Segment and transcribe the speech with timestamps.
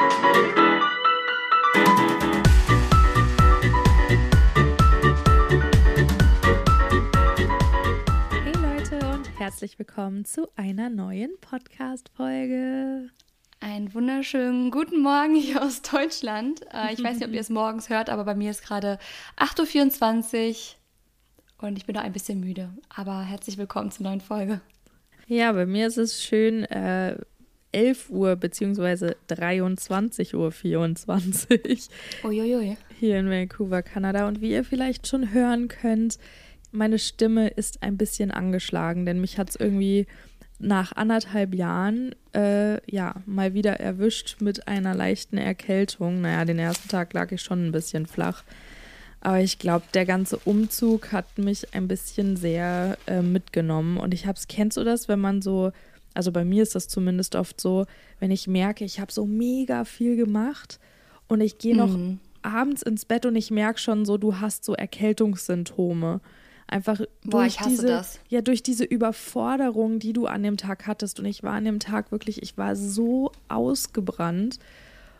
[0.00, 0.08] Hey
[8.54, 13.10] Leute und herzlich willkommen zu einer neuen Podcast-Folge.
[13.60, 16.62] Einen wunderschönen guten Morgen hier aus Deutschland.
[16.72, 18.98] Äh, ich weiß nicht, ob ihr es morgens hört, aber bei mir ist gerade
[19.36, 20.76] 8.24
[21.60, 22.70] Uhr und ich bin noch ein bisschen müde.
[22.88, 24.62] Aber herzlich willkommen zur neuen Folge.
[25.26, 27.18] Ja, bei mir ist es schön äh,
[27.72, 29.14] 11 Uhr bzw.
[29.28, 31.88] 23.24 Uhr 24
[32.24, 32.76] Uiuiui.
[32.98, 34.28] hier in Vancouver, Kanada.
[34.28, 36.18] Und wie ihr vielleicht schon hören könnt,
[36.72, 40.06] meine Stimme ist ein bisschen angeschlagen, denn mich hat es irgendwie
[40.60, 46.20] nach anderthalb Jahren äh, ja mal wieder erwischt mit einer leichten Erkältung.
[46.20, 48.44] Naja, den ersten Tag lag ich schon ein bisschen flach.
[49.22, 53.98] Aber ich glaube, der ganze Umzug hat mich ein bisschen sehr äh, mitgenommen.
[53.98, 55.72] Und ich hab's, kennst du das, wenn man so,
[56.14, 57.86] also bei mir ist das zumindest oft so,
[58.18, 60.78] wenn ich merke, ich habe so mega viel gemacht
[61.28, 62.18] und ich gehe noch Mhm.
[62.42, 66.20] abends ins Bett und ich merke schon so, du hast so Erkältungssymptome.
[66.66, 68.20] Einfach Boah, durch hasse diese, das.
[68.28, 71.18] ja, durch diese Überforderung, die du an dem Tag hattest.
[71.18, 74.58] Und ich war an dem Tag wirklich, ich war so ausgebrannt.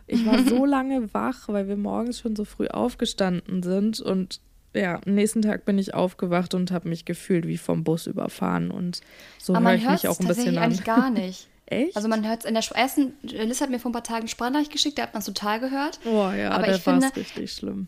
[0.06, 4.00] Ich war so lange wach, weil wir morgens schon so früh aufgestanden sind.
[4.00, 4.40] Und
[4.74, 8.70] ja, am nächsten Tag bin ich aufgewacht und habe mich gefühlt wie vom Bus überfahren.
[8.70, 9.00] Und
[9.38, 10.64] so höre man ich mich auch ein bisschen an.
[10.64, 11.48] eigentlich gar nicht.
[11.66, 11.94] Echt?
[11.96, 14.72] Also man hört es in der ersten, Liz hat mir vor ein paar Tagen Sprachnachricht
[14.72, 16.00] geschickt, da hat man es total gehört.
[16.04, 17.86] oh ja, aber da ich war es richtig schlimm.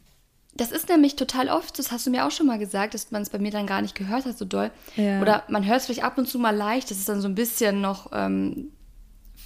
[0.54, 3.22] Das ist nämlich total oft, das hast du mir auch schon mal gesagt, dass man
[3.22, 4.70] es bei mir dann gar nicht gehört hat so doll.
[4.96, 5.20] Ja.
[5.20, 7.34] Oder man hört es vielleicht ab und zu mal leicht, das ist dann so ein
[7.34, 8.68] bisschen noch, ähm,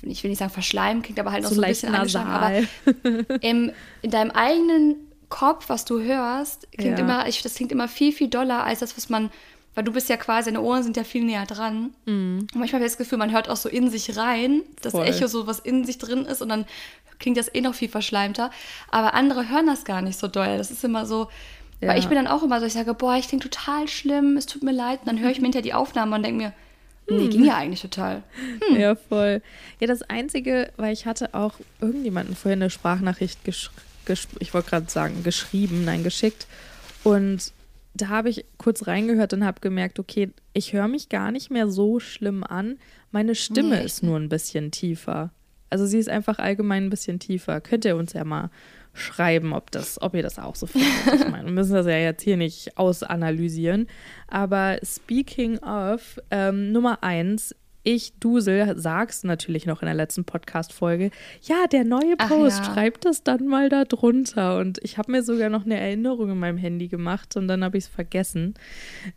[0.03, 2.29] ich will nicht sagen verschleimt, klingt aber halt noch So so, ein leicht bisschen angeschlagen.
[2.29, 2.67] nasal.
[3.05, 3.71] Aber im,
[4.03, 4.97] in deinem eigenen
[5.29, 7.05] Kopf, was du hörst, klingt Ja.
[7.05, 9.31] immer, ich, das klingt immer viel, viel doller als das, was man,
[9.75, 11.91] weil du bist ja quasi, deine Ohren sind ja viel näher dran.
[12.07, 14.99] Und manchmal habe ich das Gefühl, man hört auch so in sich rein, das Mhm.
[14.99, 15.07] Voll.
[15.09, 16.65] Echo so, was in sich drin ist und dann
[17.19, 18.51] klingt das eh noch viel verschleimter.
[18.91, 20.59] Aber andere hören das gar nicht so doll.
[20.59, 21.29] Das ist immer so,
[21.81, 21.89] Ja.
[21.89, 24.47] weil ich bin dann auch immer so, ich sage, boah, ich klinge total schlimm, es
[24.47, 25.01] tut mir leid.
[25.01, 26.53] Und dann höre ich mir hinterher die Aufnahme und denke mir,
[27.09, 27.17] Hm.
[27.19, 28.23] nee, ging ja eigentlich total.
[28.77, 29.41] Ja, voll.
[29.81, 34.71] Ja, das Einzige, weil ich hatte auch irgendjemanden vorhin eine Sprachnachricht, gesch gesch ich wollte
[34.71, 36.47] gerade sagen, geschrieben, nein, geschickt.
[37.03, 37.53] Und
[37.95, 41.69] da habe ich kurz reingehört und habe gemerkt, okay, ich höre mich gar nicht mehr
[41.69, 42.79] so schlimm an.
[43.11, 45.31] Meine Stimme Nee, ist nur ein bisschen tiefer.
[45.71, 47.61] Also sie ist einfach allgemein ein bisschen tiefer.
[47.61, 48.51] Könnt ihr uns ja mal
[48.93, 50.91] schreiben, ob, das, ob ihr das auch so findet.
[51.15, 53.89] Ich meine, wir müssen das ja jetzt hier nicht ausanalysieren.
[54.29, 57.55] Aber speaking of, ähm, Nummer eins,
[57.87, 61.13] ich, Dusel, sag's natürlich noch in der letzten Podcast-Folge.
[61.43, 62.65] Ja, der neue Ach Post, ja.
[62.65, 64.59] schreibt das dann mal da drunter.
[64.59, 67.79] Und ich habe mir sogar noch eine Erinnerung in meinem Handy gemacht und dann habe
[67.79, 68.55] ich es vergessen.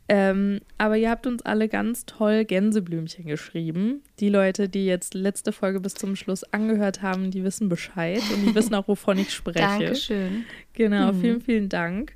[0.07, 4.03] Ähm, aber ihr habt uns alle ganz toll Gänseblümchen geschrieben.
[4.19, 8.45] Die Leute, die jetzt letzte Folge bis zum Schluss angehört haben, die wissen Bescheid und
[8.45, 9.59] die wissen auch, wovon ich spreche.
[9.79, 10.45] Dankeschön.
[10.73, 12.13] Genau, vielen, vielen Dank.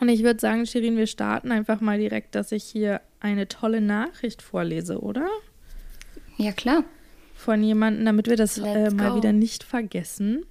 [0.00, 3.80] Und ich würde sagen, Shirin, wir starten einfach mal direkt, dass ich hier eine tolle
[3.80, 5.28] Nachricht vorlese, oder?
[6.40, 6.84] Ja, klar.
[7.34, 9.16] Von jemandem, damit wir das äh, mal go.
[9.16, 10.46] wieder nicht vergessen.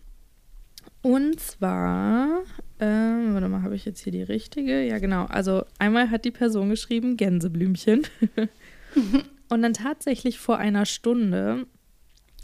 [1.01, 2.43] Und zwar,
[2.79, 4.83] ähm, warte mal, habe ich jetzt hier die richtige?
[4.83, 5.25] Ja, genau.
[5.25, 8.03] Also einmal hat die Person geschrieben, Gänseblümchen.
[9.49, 11.65] Und dann tatsächlich vor einer Stunde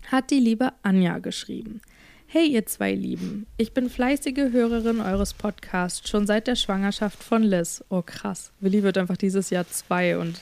[0.07, 1.81] hat die liebe Anja geschrieben.
[2.28, 7.44] Hey, ihr zwei Lieben, ich bin fleißige Hörerin eures Podcasts schon seit der Schwangerschaft von
[7.44, 7.84] Liz.
[7.89, 10.39] Oh krass, Willi wird einfach dieses Jahr zwei und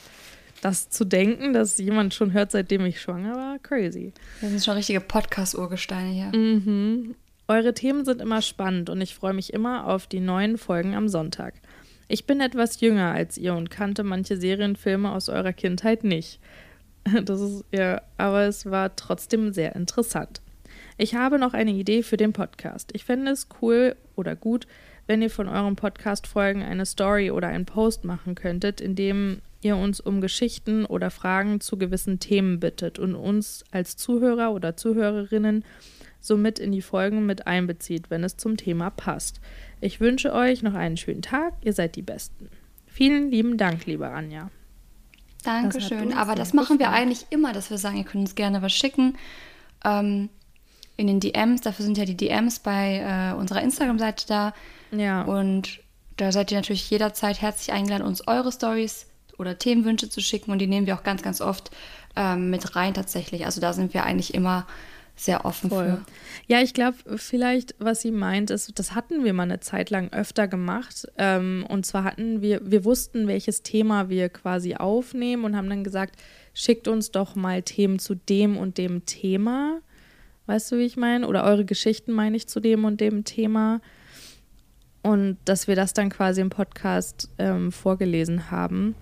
[0.64, 4.14] das zu denken, dass jemand schon hört, seitdem ich schwanger war, crazy.
[4.40, 6.40] Das sind schon richtige Podcast-Urgesteine hier.
[6.40, 7.16] Mhm.
[7.48, 11.10] Eure Themen sind immer spannend und ich freue mich immer auf die neuen Folgen am
[11.10, 11.56] Sonntag.
[12.08, 16.40] Ich bin etwas jünger als ihr und kannte manche Serienfilme aus eurer Kindheit nicht.
[17.26, 20.42] Das ist ja, aber es war trotzdem sehr interessant.
[20.98, 22.92] Ich habe noch eine Idee für den Podcast.
[22.94, 24.68] Ich fände es cool oder gut,
[25.06, 29.78] wenn ihr von euren Podcast-Folgen eine Story oder einen Post machen könntet, in dem ihr
[29.78, 35.64] uns um Geschichten oder Fragen zu gewissen Themen bittet und uns als Zuhörer oder Zuhörerinnen
[36.20, 39.42] somit in die Folgen mit einbezieht, wenn es zum Thema passt.
[39.82, 41.54] Ich wünsche euch noch einen schönen Tag.
[41.62, 42.50] Ihr seid die Besten.
[42.88, 44.50] Vielen lieben Dank, liebe Anja.
[45.44, 46.08] Das Dankeschön.
[46.08, 48.72] uns Aber das machen wir eigentlich immer, dass wir sagen, ihr könnt uns gerne was
[48.72, 49.18] schicken.
[49.84, 50.30] Ähm,
[50.96, 54.54] in den DMs, dafür sind ja die DMs bei äh, unserer Instagram-Seite da.
[54.92, 55.24] Ja.
[55.24, 55.82] Und
[56.18, 59.08] da seid ihr natürlich jederzeit herzlich eingeladen, uns eure Stories
[59.38, 60.52] oder Themenwünsche zu schicken.
[60.52, 61.72] Und die nehmen wir auch ganz, ganz oft
[62.16, 63.46] ähm, mit rein tatsächlich.
[63.46, 64.68] Also da sind wir eigentlich immer
[65.16, 65.86] sehr offen Voll.
[65.86, 66.06] für.
[66.48, 70.12] Ja, ich glaube, vielleicht, was sie meint, ist, das hatten wir mal eine Zeit lang
[70.12, 71.08] öfter gemacht.
[71.18, 75.84] Ähm, und zwar hatten wir, wir wussten, welches Thema wir quasi aufnehmen und haben dann
[75.84, 76.16] gesagt,
[76.54, 79.80] schickt uns doch mal Themen zu dem und dem Thema.
[80.46, 81.28] Weißt du, wie ich meine?
[81.28, 83.82] Oder eure Geschichten meine ich zu dem und dem Thema.
[85.04, 88.96] Und dass wir das dann quasi im Podcast ähm, vorgelesen haben.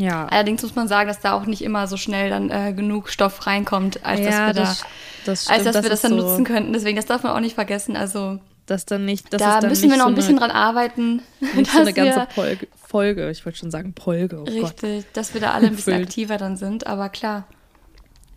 [0.00, 0.26] Ja.
[0.26, 3.46] Allerdings muss man sagen, dass da auch nicht immer so schnell dann äh, genug Stoff
[3.46, 4.86] reinkommt, als ja, dass wir, das, da,
[5.26, 6.72] das stimmt, als dass das wir das dann so, nutzen könnten.
[6.72, 7.96] Deswegen, das darf man auch nicht vergessen.
[7.96, 10.46] Also dass dann nicht, dass da es dann müssen wir noch so ein bisschen eine,
[10.46, 11.22] dran arbeiten.
[11.54, 13.30] nicht so eine ganze wir- Folge, Folge.
[13.30, 14.38] Ich wollte schon sagen Polge.
[14.40, 14.82] Oh Gott.
[14.82, 16.06] Richtig, dass wir da alle ein bisschen Füllt.
[16.06, 17.46] aktiver dann sind, aber klar.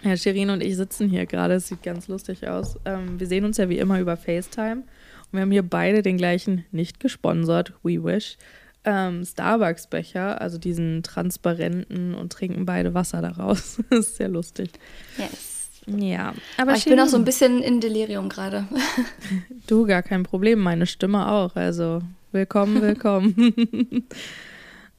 [0.01, 1.53] Ja, Shirin und ich sitzen hier gerade.
[1.53, 2.77] Es sieht ganz lustig aus.
[2.83, 4.77] Ähm, wir sehen uns ja wie immer über FaceTime.
[4.81, 8.37] Und wir haben hier beide den gleichen, nicht gesponsert, we wish,
[8.85, 13.77] ähm, Starbucks-Becher, also diesen transparenten und trinken beide Wasser daraus.
[13.89, 14.71] das ist sehr lustig.
[15.17, 15.53] Yes.
[15.85, 18.65] Ja, aber, Aber ich bin auch so ein bisschen in Delirium gerade.
[19.67, 20.59] Du, gar kein Problem.
[20.59, 21.55] Meine Stimme auch.
[21.55, 22.01] Also,
[22.31, 24.05] willkommen, willkommen.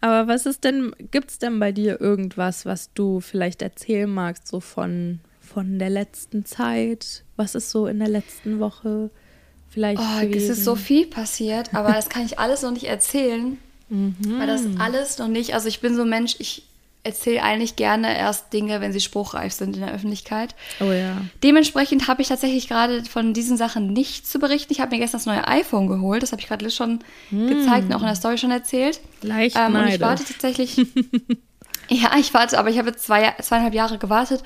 [0.01, 4.49] Aber was ist denn, gibt es denn bei dir irgendwas, was du vielleicht erzählen magst,
[4.49, 7.25] so von, von der letzten Zeit?
[7.37, 9.11] Was ist so in der letzten Woche
[9.69, 13.59] vielleicht Oh, es ist so viel passiert, aber das kann ich alles noch nicht erzählen.
[13.89, 16.65] Weil das alles noch nicht, also ich bin so ein Mensch, ich
[17.05, 20.55] erzähle eigentlich gerne erst Dinge, wenn sie spruchreif sind in der Öffentlichkeit.
[20.81, 21.19] Oh ja.
[21.43, 24.73] Dementsprechend habe ich tatsächlich gerade von diesen Sachen nichts zu berichten.
[24.73, 27.01] Ich habe mir gestern das neue iPhone geholt, das habe ich gerade schon
[27.31, 29.01] gezeigt und auch in der Story schon erzählt.
[29.21, 30.77] Leicht Ähm, und ich warte tatsächlich.
[31.91, 34.43] ja, ich warte, aber ich habe jetzt zwei, zweieinhalb Jahre gewartet.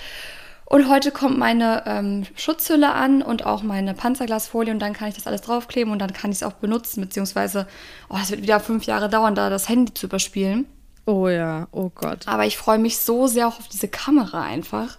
[0.70, 5.15] Und heute kommt meine ähm, Schutzhülle an und auch meine Panzerglasfolie und dann kann ich
[5.15, 7.67] das alles draufkleben und dann kann ich es auch benutzen, beziehungsweise,
[8.11, 10.67] oh, das wird wieder fünf Jahre dauern, da das Handy zu überspielen.
[11.06, 12.29] Oh ja, oh Gott.
[12.29, 14.99] Aber ich freue mich so sehr auch auf diese Kamera einfach.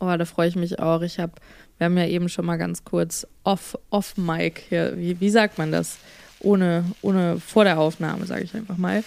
[0.00, 1.00] Oh, da freue ich mich auch.
[1.00, 1.32] Ich habe,
[1.78, 5.56] wir haben ja eben schon mal ganz kurz off, off Mic hier, wie, wie sagt
[5.56, 5.96] man das?
[6.40, 9.02] Ohne, ohne vor der Aufnahme, sage ich einfach mal,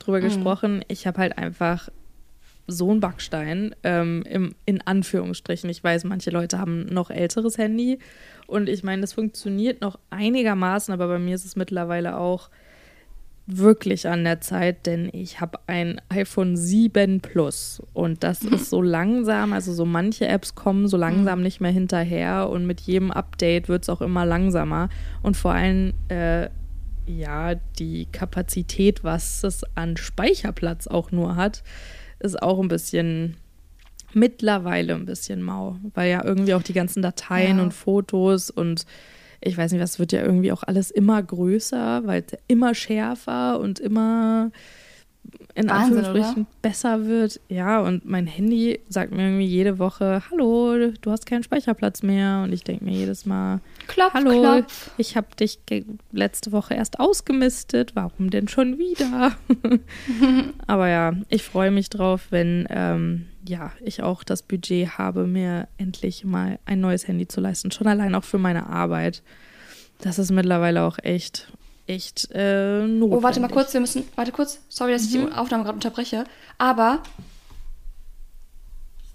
[0.00, 0.84] drüber gesprochen.
[0.88, 1.88] Ich habe halt einfach
[2.66, 5.68] so einen Backstein, ähm, im, in Anführungsstrichen.
[5.70, 7.98] Ich weiß, manche Leute haben noch älteres Handy.
[8.46, 12.50] Und ich meine, das funktioniert noch einigermaßen, aber bei mir ist es mittlerweile auch
[13.46, 17.82] wirklich an der Zeit, denn ich habe ein iPhone 7 Plus.
[17.92, 22.48] Und das ist so langsam, also so manche Apps kommen so langsam nicht mehr hinterher
[22.48, 24.88] und mit jedem Update wird es auch immer langsamer.
[25.22, 26.48] Und vor allem äh,
[27.06, 31.62] ja die Kapazität, was es an Speicherplatz auch nur hat,
[32.20, 33.36] ist auch ein bisschen
[34.12, 37.62] mittlerweile ein bisschen mau, weil ja irgendwie auch die ganzen Dateien Ja.
[37.62, 38.84] und Fotos und
[39.40, 43.78] ich weiß nicht, was wird ja irgendwie auch alles immer größer, weil immer schärfer und
[43.80, 44.50] immer
[45.60, 47.40] in Wahnsinn, Anführungsstrichen besser wird.
[47.48, 52.42] Ja, und mein Handy sagt mir irgendwie jede Woche, hallo, du hast keinen Speicherplatz mehr.
[52.44, 54.90] Und ich denke mir jedes Mal, Klopf, hallo, klopf.
[54.96, 55.58] ich habe dich
[56.12, 59.32] letzte Woche erst ausgemistet, warum denn schon wieder?
[60.66, 65.68] Aber ja, ich freue mich drauf, wenn ähm, ja, ich auch das Budget habe, mir
[65.78, 67.70] endlich mal ein neues Handy zu leisten.
[67.70, 69.22] Schon allein auch für meine Arbeit.
[70.00, 71.52] Das ist mittlerweile auch echt,
[71.90, 73.18] echt äh, notwendig.
[73.18, 74.04] Oh, warte mal kurz, wir müssen.
[74.16, 74.58] Warte kurz.
[74.68, 76.24] Sorry, dass ich die Aufnahme gerade unterbreche.
[76.58, 77.02] Aber.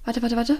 [0.03, 0.57] Warte, warte, warte.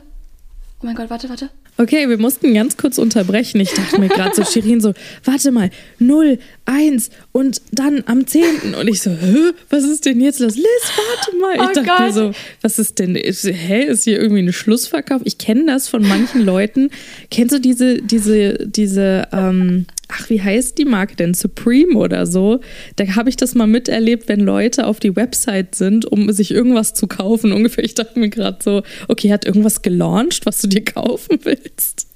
[0.82, 1.50] Oh mein Gott, warte, warte.
[1.78, 3.60] Okay, wir mussten ganz kurz unterbrechen.
[3.60, 4.94] Ich dachte mir gerade so, Shirin so,
[5.26, 5.70] warte mal,
[6.00, 8.76] 0, 1 und dann am 10.
[8.76, 10.56] Und ich so, hä, was ist denn jetzt los?
[10.56, 11.56] Liz, warte mal.
[11.56, 12.14] Ich Oh dachte mir Gott.
[12.14, 15.22] so, was ist denn, ist, hä, ist hier irgendwie ein Schlussverkauf?
[15.26, 16.90] Ich kenne das von manchen Leuten.
[17.30, 21.34] Kennst du diese, diese, diese, ähm, ach, wie heißt die Marke denn?
[21.34, 22.60] Supreme oder so?
[22.96, 26.94] Da habe ich das mal miterlebt, wenn Leute auf die Website sind, um sich irgendwas
[26.94, 27.52] zu kaufen.
[27.52, 32.08] Ungefähr, ich dachte mir gerade so, okay, hat irgendwas gelauncht, was du dir kaufen willst?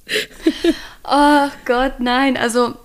[1.03, 2.37] Oh Gott, nein.
[2.37, 2.75] Also,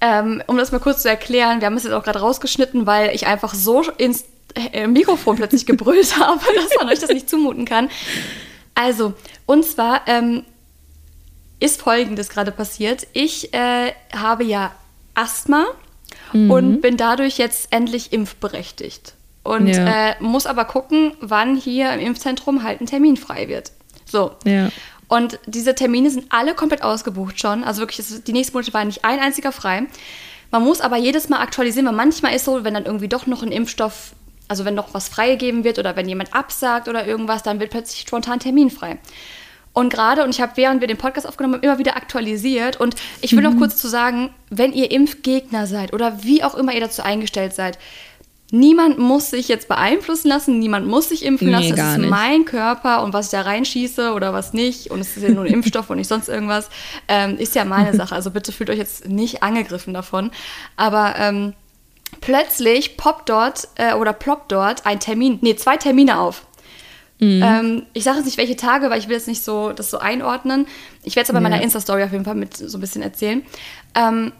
[0.00, 3.14] ähm, um das mal kurz zu erklären, wir haben es jetzt auch gerade rausgeschnitten, weil
[3.14, 7.64] ich einfach so ins äh, Mikrofon plötzlich gebrüllt habe, dass man euch das nicht zumuten
[7.64, 7.88] kann.
[8.74, 9.14] Also,
[9.46, 10.44] und zwar ähm,
[11.62, 13.06] ist Folgendes gerade passiert.
[13.12, 14.72] Ich äh, habe ja
[15.14, 15.66] Asthma
[16.32, 19.14] und bin dadurch jetzt endlich impfberechtigt.
[19.42, 20.10] Und Ja.
[20.10, 23.72] äh, muss aber gucken, wann hier im Impfzentrum halt ein Termin frei wird.
[24.06, 24.32] So.
[24.44, 24.70] Ja.
[25.08, 27.64] Und diese Termine sind alle komplett ausgebucht schon.
[27.64, 29.82] Also wirklich, die nächsten Monate war nicht ein einziger frei.
[30.50, 33.42] Man muss aber jedes Mal aktualisieren, weil manchmal ist so, wenn dann irgendwie doch noch
[33.42, 34.12] ein Impfstoff,
[34.48, 38.00] also wenn noch was freigegeben wird oder wenn jemand absagt oder irgendwas, dann wird plötzlich
[38.00, 38.98] spontan Termin frei.
[39.74, 42.78] Und gerade, und ich habe, während wir den Podcast aufgenommen haben, immer wieder aktualisiert.
[42.78, 46.74] Und ich will noch kurz zu sagen, wenn ihr Impfgegner seid oder wie auch immer
[46.74, 47.78] ihr dazu eingestellt seid,
[48.50, 51.72] niemand muss sich jetzt beeinflussen lassen, niemand muss sich impfen Nee, lassen.
[51.72, 52.10] es ist nicht.
[52.10, 55.44] mein Körper und was ich da reinschieße oder was nicht, und es ist ja nur
[55.44, 56.68] ein Impfstoff und nicht sonst irgendwas,
[57.08, 58.14] ähm, ist ja meine Sache.
[58.14, 60.30] Also bitte fühlt euch jetzt nicht angegriffen davon.
[60.76, 61.54] Aber ähm,
[62.20, 66.46] plötzlich poppt dort äh, oder ploppt dort ein Termin, nee, zwei Termine auf.
[67.22, 67.40] Mhm.
[67.40, 69.98] Ähm, ich sage jetzt nicht, welche Tage, weil ich will jetzt nicht so das so
[69.98, 70.66] einordnen.
[71.04, 73.44] Ich werde es aber in meiner Insta-Story auf jeden Fall mit so ein bisschen erzählen.
[73.94, 74.32] Ähm,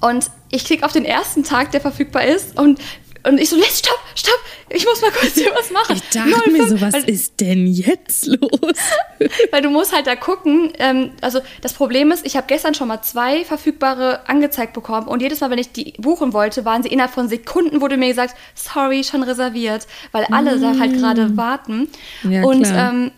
[0.00, 2.80] und ich klicke auf den ersten Tag, der verfügbar ist und
[3.26, 5.96] und ich so, let's stopp, stopp, ich muss mal kurz hier was machen.
[5.96, 8.76] Ich dachte 05, mir so, was weil, ist denn jetzt los?
[9.50, 10.72] weil du musst halt da gucken.
[10.78, 15.22] Ähm, also das Problem ist, ich habe gestern schon mal zwei verfügbare angezeigt bekommen und
[15.22, 18.34] jedes Mal, wenn ich die buchen wollte, waren sie innerhalb von Sekunden, wurde mir gesagt,
[18.54, 20.60] sorry, schon reserviert, weil alle mm.
[20.60, 21.88] da halt gerade warten.
[22.22, 23.10] Ja, und ähm,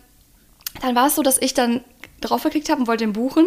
[0.81, 1.83] dann war es so, dass ich dann
[2.21, 3.47] drauf geklickt habe und wollte den buchen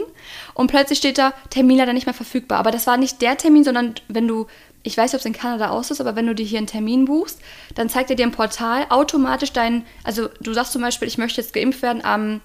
[0.53, 2.59] und plötzlich steht da Termin leider nicht mehr verfügbar.
[2.59, 4.47] Aber das war nicht der Termin, sondern wenn du
[4.83, 6.67] ich weiß nicht, ob es in Kanada aus ist, aber wenn du dir hier einen
[6.67, 7.39] Termin buchst,
[7.75, 11.41] dann zeigt er dir im Portal automatisch deinen, also du sagst zum Beispiel, ich möchte
[11.41, 12.41] jetzt geimpft werden am,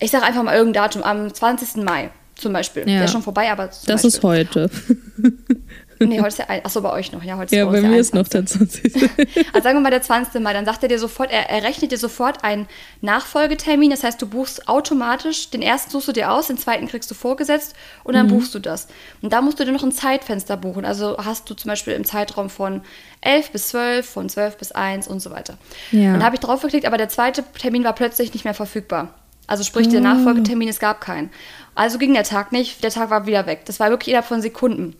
[0.00, 1.84] ich sage einfach mal irgendein Datum, am 20.
[1.84, 2.82] Mai zum Beispiel.
[2.82, 2.96] Ja.
[2.96, 3.66] Der ist schon vorbei, aber.
[3.66, 4.08] das Beispiel.
[4.08, 4.70] ist heute.
[6.00, 7.22] Nee, heute ist der, achso, bei euch noch.
[7.22, 8.94] Ja, heute ist ja bei, bei mir ist noch der 20.
[9.52, 10.40] also sagen wir mal der 20.
[10.40, 12.66] Mai, dann sagt er dir sofort, er, er rechnet dir sofort einen
[13.00, 13.90] Nachfolgetermin.
[13.90, 17.14] Das heißt, du buchst automatisch, den ersten suchst du dir aus, den zweiten kriegst du
[17.14, 17.74] vorgesetzt
[18.04, 18.30] und dann mhm.
[18.30, 18.88] buchst du das.
[19.22, 20.84] Und da musst du dir noch ein Zeitfenster buchen.
[20.84, 22.82] Also hast du zum Beispiel im Zeitraum von
[23.20, 25.58] 11 bis 12, von 12 bis 1 und so weiter.
[25.90, 26.12] Ja.
[26.12, 29.14] Dann habe ich drauf geklickt, aber der zweite Termin war plötzlich nicht mehr verfügbar.
[29.48, 30.04] Also sprich, der oh.
[30.04, 31.30] Nachfolgetermin, es gab keinen.
[31.74, 33.62] Also ging der Tag nicht, der Tag war wieder weg.
[33.64, 34.94] Das war wirklich innerhalb von Sekunden.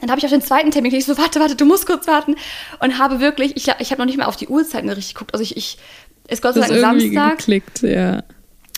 [0.00, 2.36] Dann habe ich auf den zweiten Termin geklickt, so, warte, warte, du musst kurz warten.
[2.80, 5.32] Und habe wirklich, ich, ich habe noch nicht mal auf die Uhrzeiten richtig geguckt.
[5.32, 5.78] Also ich, ich
[6.28, 7.38] ist Gott sei Dank Samstag.
[7.38, 8.22] geklickt, ja.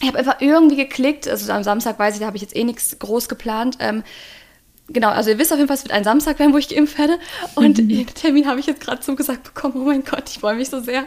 [0.00, 1.28] Ich habe einfach irgendwie geklickt.
[1.28, 3.76] Also am Samstag weiß ich, da habe ich jetzt eh nichts groß geplant.
[3.80, 4.02] Ähm,
[4.88, 6.98] genau, also ihr wisst auf jeden Fall, es wird ein Samstag werden, wo ich geimpft
[6.98, 7.18] werde.
[7.54, 7.88] Und mhm.
[7.88, 9.74] den Termin habe ich jetzt gerade zugesagt bekommen.
[9.76, 11.06] Oh mein Gott, ich freue mich so sehr.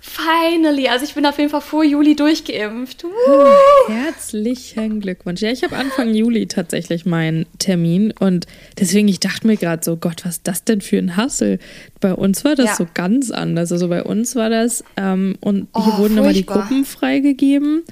[0.00, 3.04] Finally, also ich bin auf jeden Fall vor Juli durchgeimpft.
[3.04, 3.92] Woo!
[3.92, 5.42] Herzlichen Glückwunsch.
[5.42, 8.46] Ja, ich habe Anfang Juli tatsächlich meinen Termin und
[8.78, 11.58] deswegen, ich dachte mir gerade so, Gott, was ist das denn für ein Hassel?
[12.00, 12.76] Bei uns war das ja.
[12.76, 13.72] so ganz anders.
[13.72, 17.82] Also bei uns war das, ähm, und oh, hier wurden immer die Gruppen freigegeben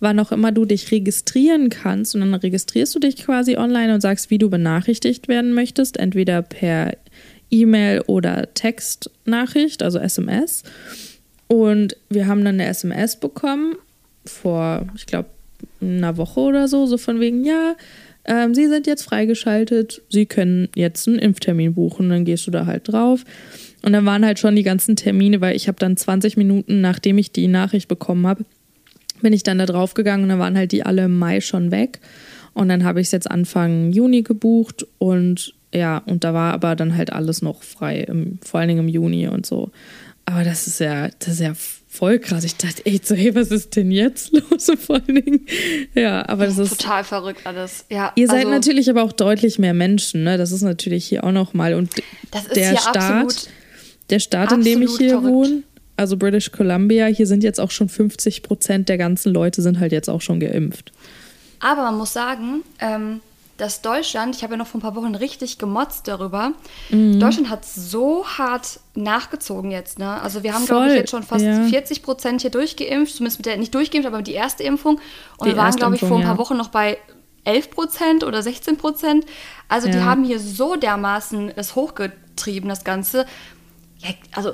[0.00, 2.14] wann auch immer du dich registrieren kannst.
[2.14, 6.42] Und dann registrierst du dich quasi online und sagst, wie du benachrichtigt werden möchtest, entweder
[6.42, 6.96] per
[7.50, 10.62] E-Mail oder Textnachricht, also SMS.
[11.48, 13.74] Und wir haben dann eine SMS bekommen
[14.24, 15.30] vor, ich glaube,
[15.80, 17.74] einer Woche oder so, so von wegen, ja,
[18.24, 22.10] ähm, Sie sind jetzt freigeschaltet, Sie können jetzt einen Impftermin buchen.
[22.10, 23.24] Dann gehst du da halt drauf.
[23.82, 27.16] Und dann waren halt schon die ganzen Termine, weil ich habe dann 20 Minuten, nachdem
[27.16, 28.44] ich die Nachricht bekommen habe,
[29.22, 31.70] bin ich dann da drauf gegangen und dann waren halt die alle im Mai schon
[31.70, 32.00] weg.
[32.54, 36.76] Und dann habe ich es jetzt Anfang Juni gebucht und ja, und da war aber
[36.76, 39.70] dann halt alles noch frei, im, vor allen Dingen im Juni und so.
[40.28, 41.54] Aber das ist ja, das ist ja
[41.88, 42.44] voll krass.
[42.44, 44.70] Ich dachte echt so, hey, was ist denn jetzt los?
[44.78, 45.46] Vor allen Dingen.
[45.94, 46.78] Ja, aber das ist.
[46.78, 47.86] Total verrückt alles.
[47.88, 50.36] Ja, ihr seid also, natürlich aber auch deutlich mehr Menschen, ne?
[50.36, 51.72] Das ist natürlich hier auch nochmal.
[51.72, 51.94] Und
[52.54, 53.48] der Staat,
[54.10, 55.28] der Staat, in dem ich hier verrückt.
[55.28, 55.62] wohne,
[55.96, 59.92] also British Columbia, hier sind jetzt auch schon 50 Prozent der ganzen Leute sind halt
[59.92, 60.92] jetzt auch schon geimpft.
[61.60, 63.20] Aber man muss sagen, ähm,
[63.58, 66.52] dass Deutschland, ich habe ja noch vor ein paar Wochen richtig gemotzt darüber,
[66.90, 67.18] mhm.
[67.18, 69.98] Deutschland hat so hart nachgezogen jetzt.
[69.98, 70.08] Ne?
[70.22, 71.64] Also wir haben, glaube ich, jetzt schon fast ja.
[71.64, 75.00] 40 Prozent hier durchgeimpft, zumindest mit der, nicht durchgeimpft, aber mit die erste Impfung.
[75.38, 76.38] Und die wir waren, glaube ich, vor ein paar ja.
[76.38, 76.98] Wochen noch bei
[77.44, 79.26] 11 Prozent oder 16 Prozent.
[79.68, 79.94] Also ja.
[79.94, 83.26] die haben hier so dermaßen das hochgetrieben, das Ganze.
[84.32, 84.52] Also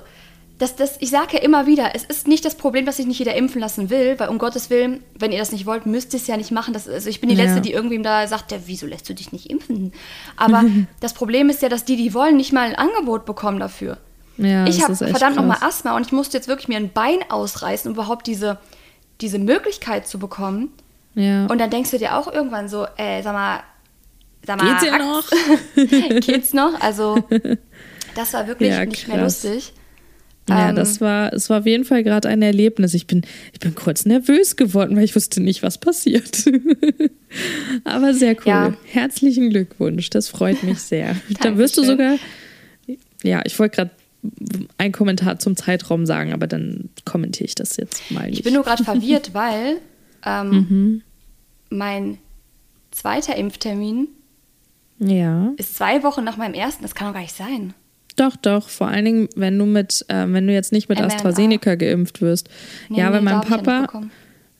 [0.59, 3.19] das, das, ich sage ja immer wieder, es ist nicht das Problem, dass sich nicht
[3.19, 6.21] jeder impfen lassen will, weil um Gottes Willen, wenn ihr das nicht wollt, müsst ihr
[6.21, 6.73] es ja nicht machen.
[6.73, 7.45] Das, also ich bin die ja.
[7.45, 9.93] Letzte, die irgendwem da sagt, ja, wieso lässt du dich nicht impfen?
[10.37, 10.65] Aber
[11.01, 13.99] das Problem ist ja, dass die, die wollen, nicht mal ein Angebot bekommen dafür.
[14.37, 17.89] Ja, ich habe verdammt nochmal Asthma und ich musste jetzt wirklich mir ein Bein ausreißen,
[17.91, 18.59] um überhaupt diese,
[19.21, 20.71] diese Möglichkeit zu bekommen.
[21.15, 21.47] Ja.
[21.47, 23.61] Und dann denkst du dir auch irgendwann so, äh, sag mal,
[24.45, 26.21] sag mal, geht's ja noch?
[26.21, 26.81] geht's noch?
[26.81, 27.17] Also,
[28.15, 29.73] das war wirklich nicht mehr lustig.
[30.49, 32.95] Ja, ähm, das war, es war auf jeden Fall gerade ein Erlebnis.
[32.95, 33.23] Ich bin,
[33.53, 36.45] ich bin kurz nervös geworden, weil ich wusste nicht, was passiert.
[37.85, 38.47] Aber sehr cool.
[38.47, 38.77] Ja.
[38.85, 40.11] Herzlichen Glückwunsch.
[40.11, 41.17] Das freut mich sehr.
[41.41, 42.17] dann wirst du sogar,
[43.23, 43.91] ja, ich wollte gerade
[44.79, 48.39] einen Kommentar zum Zeitraum sagen, aber dann kommentiere ich das jetzt mal nicht.
[48.39, 49.77] Ich bin nur gerade verwirrt, weil
[50.25, 51.03] ähm, mhm.
[51.69, 52.19] mein
[52.91, 54.09] zweiter Impftermin
[54.99, 55.53] ja.
[55.57, 56.83] ist zwei Wochen nach meinem ersten.
[56.83, 57.75] Das kann doch gar nicht sein.
[58.17, 58.69] Doch, doch.
[58.69, 61.15] Vor allen Dingen, wenn du mit, äh, wenn du jetzt nicht mit mRNA.
[61.15, 62.49] AstraZeneca geimpft wirst.
[62.89, 63.89] Nee, ja, nee, weil mein Papa.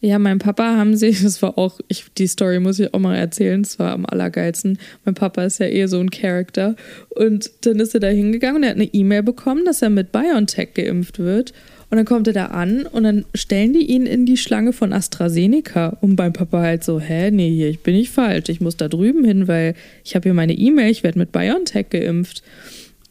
[0.01, 3.17] Ja, mein Papa haben sie, das war auch, ich, die Story muss ich auch mal
[3.17, 4.79] erzählen, das war am allergeilsten.
[5.05, 6.77] Mein Papa ist ja eh so ein Charakter.
[7.09, 10.13] Und dann ist er da hingegangen und er hat eine E-Mail bekommen, dass er mit
[10.13, 11.55] BioNTech geimpft wird.
[11.91, 14.93] Und dann kommt er da an und dann stellen die ihn in die Schlange von
[14.93, 15.97] AstraZeneca.
[16.01, 18.49] Und beim Papa halt so, hä, nee, hier, ich bin nicht falsch.
[18.49, 21.91] Ich muss da drüben hin, weil ich habe hier meine E-Mail, ich werde mit BioNTech
[21.91, 22.43] geimpft.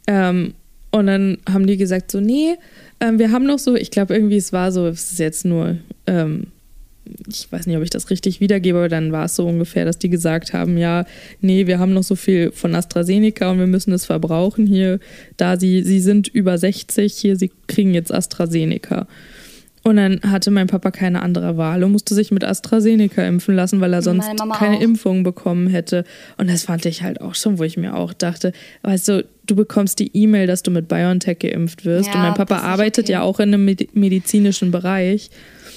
[0.07, 0.53] Ähm,
[0.91, 2.55] und dann haben die gesagt, so, nee,
[2.99, 5.77] ähm, wir haben noch so, ich glaube irgendwie, es war so, es ist jetzt nur,
[6.07, 6.47] ähm,
[7.27, 9.97] ich weiß nicht, ob ich das richtig wiedergebe, aber dann war es so ungefähr, dass
[9.97, 11.05] die gesagt haben, ja,
[11.41, 14.99] nee, wir haben noch so viel von AstraZeneca und wir müssen es verbrauchen hier,
[15.37, 19.07] da sie, sie sind über 60, hier, sie kriegen jetzt AstraZeneca.
[19.83, 23.81] Und dann hatte mein Papa keine andere Wahl und musste sich mit AstraZeneca impfen lassen,
[23.81, 24.81] weil er sonst keine auch.
[24.81, 26.05] Impfung bekommen hätte.
[26.37, 29.55] Und das fand ich halt auch schon, wo ich mir auch dachte, weißt du, du
[29.55, 32.07] bekommst die E-Mail, dass du mit BioNTech geimpft wirst.
[32.07, 33.13] Ja, und mein Papa arbeitet okay.
[33.13, 35.29] ja auch in einem medizinischen Bereich.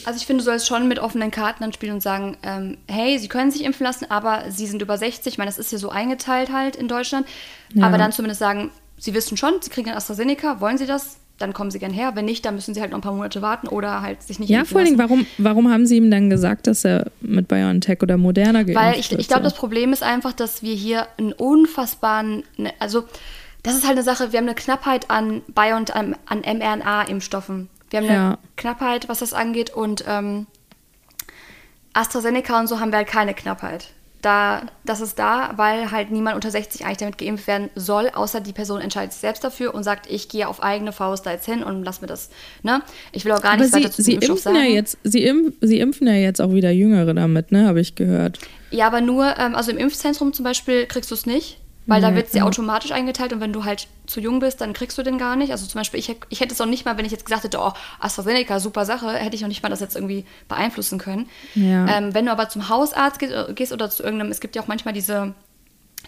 [0.05, 3.19] Also ich finde, du sollst schon mit offenen Karten dann spielen und sagen, ähm, hey,
[3.19, 5.33] sie können sich impfen lassen, aber sie sind über 60.
[5.33, 7.27] Ich meine, das ist hier so eingeteilt halt in Deutschland.
[7.75, 7.89] Ja.
[7.89, 11.17] Aber dann zumindest sagen, sie wissen schon, sie kriegen AstraZeneca, wollen sie das?
[11.39, 12.13] Dann kommen sie gern her.
[12.15, 14.49] Wenn nicht, dann müssen sie halt noch ein paar Monate warten oder halt sich nicht
[14.49, 18.17] Ja, vor allem, warum, warum haben sie ihm dann gesagt, dass er mit BioNTech oder
[18.17, 22.45] Moderna geimpft Weil ich, ich glaube, das Problem ist einfach, dass wir hier einen unfassbaren,
[22.57, 23.05] ne, also
[23.63, 27.69] das ist halt eine Sache, wir haben eine Knappheit an Bio und an, an mRNA-Impfstoffen.
[27.91, 28.39] Wir haben eine ja.
[28.57, 30.47] Knappheit, was das angeht und ähm,
[31.93, 33.91] AstraZeneca und so haben wir halt keine Knappheit
[34.27, 38.41] da, das ist da, weil halt niemand unter 60 eigentlich damit geimpft werden soll, außer
[38.41, 41.47] die Person entscheidet sich selbst dafür und sagt, ich gehe auf eigene Faust da jetzt
[41.47, 42.29] hin und lass mir das.
[42.63, 42.83] Ne?
[43.13, 44.57] Ich will auch gar nichts weiter zu sie impfen sagen.
[44.57, 47.69] Ja jetzt, sie, impf, sie impfen ja jetzt auch wieder Jüngere damit, ne?
[47.69, 48.41] Habe ich gehört.
[48.71, 51.61] Ja, aber nur, ähm, also im Impfzentrum zum Beispiel kriegst du es nicht.
[51.87, 52.45] Weil ja, da wird sie ja.
[52.45, 55.53] automatisch eingeteilt und wenn du halt zu jung bist, dann kriegst du den gar nicht.
[55.53, 57.59] Also zum Beispiel, ich, ich hätte es auch nicht mal, wenn ich jetzt gesagt hätte,
[57.61, 61.29] oh, AstraZeneca, super Sache, hätte ich auch nicht mal das jetzt irgendwie beeinflussen können.
[61.55, 61.87] Ja.
[61.87, 63.21] Ähm, wenn du aber zum Hausarzt
[63.55, 65.35] gehst oder zu irgendeinem, es gibt ja auch manchmal diese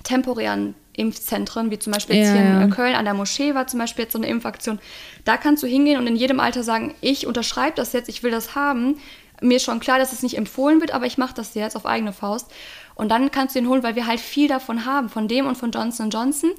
[0.02, 4.04] temporären Impfzentren, wie zum Beispiel jetzt hier in Köln an der Moschee war zum Beispiel
[4.04, 4.80] jetzt so eine Impfaktion.
[5.24, 8.32] Da kannst du hingehen und in jedem Alter sagen, ich unterschreibe das jetzt, ich will
[8.32, 8.96] das haben.
[9.40, 11.86] Mir ist schon klar, dass es nicht empfohlen wird, aber ich mache das jetzt auf
[11.86, 12.50] eigene Faust.
[12.98, 15.56] Und dann kannst du ihn holen, weil wir halt viel davon haben, von dem und
[15.56, 16.50] von Johnson Johnson.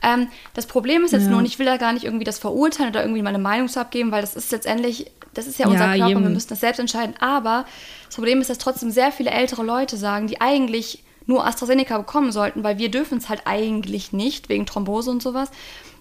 [0.00, 1.30] Ähm, das Problem ist jetzt ja.
[1.30, 3.80] nur, und ich will da gar nicht irgendwie das verurteilen oder irgendwie meine Meinung zu
[3.80, 6.60] abgeben, weil das ist letztendlich, das ist ja unser ja, Körper und wir müssen das
[6.60, 7.14] selbst entscheiden.
[7.18, 7.66] Aber
[8.06, 12.30] das Problem ist, dass trotzdem sehr viele ältere Leute sagen, die eigentlich nur AstraZeneca bekommen
[12.30, 15.50] sollten, weil wir dürfen es halt eigentlich nicht, wegen Thrombose und sowas.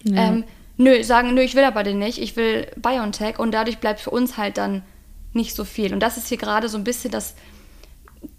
[0.04, 0.30] Ja.
[0.30, 0.44] Ähm,
[0.78, 4.12] nö, sagen, nö, ich will aber den nicht, ich will BioNTech und dadurch bleibt für
[4.12, 4.84] uns halt dann
[5.34, 5.94] nicht so viel.
[5.94, 7.36] Und das ist hier gerade so ein bisschen das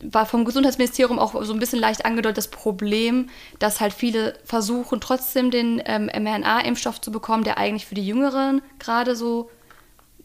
[0.01, 5.01] war vom Gesundheitsministerium auch so ein bisschen leicht angedeutet das Problem, dass halt viele versuchen,
[5.01, 9.51] trotzdem den ähm, mRNA-Impfstoff zu bekommen, der eigentlich für die Jüngeren gerade so.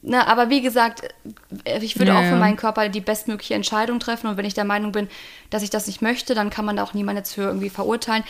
[0.03, 1.01] Na, ne, aber wie gesagt,
[1.63, 4.27] äh, ich würde ja, auch für meinen Körper die bestmögliche Entscheidung treffen.
[4.27, 5.09] Und wenn ich der Meinung bin,
[5.49, 8.23] dass ich das nicht möchte, dann kann man da auch niemand jetzt für irgendwie verurteilen.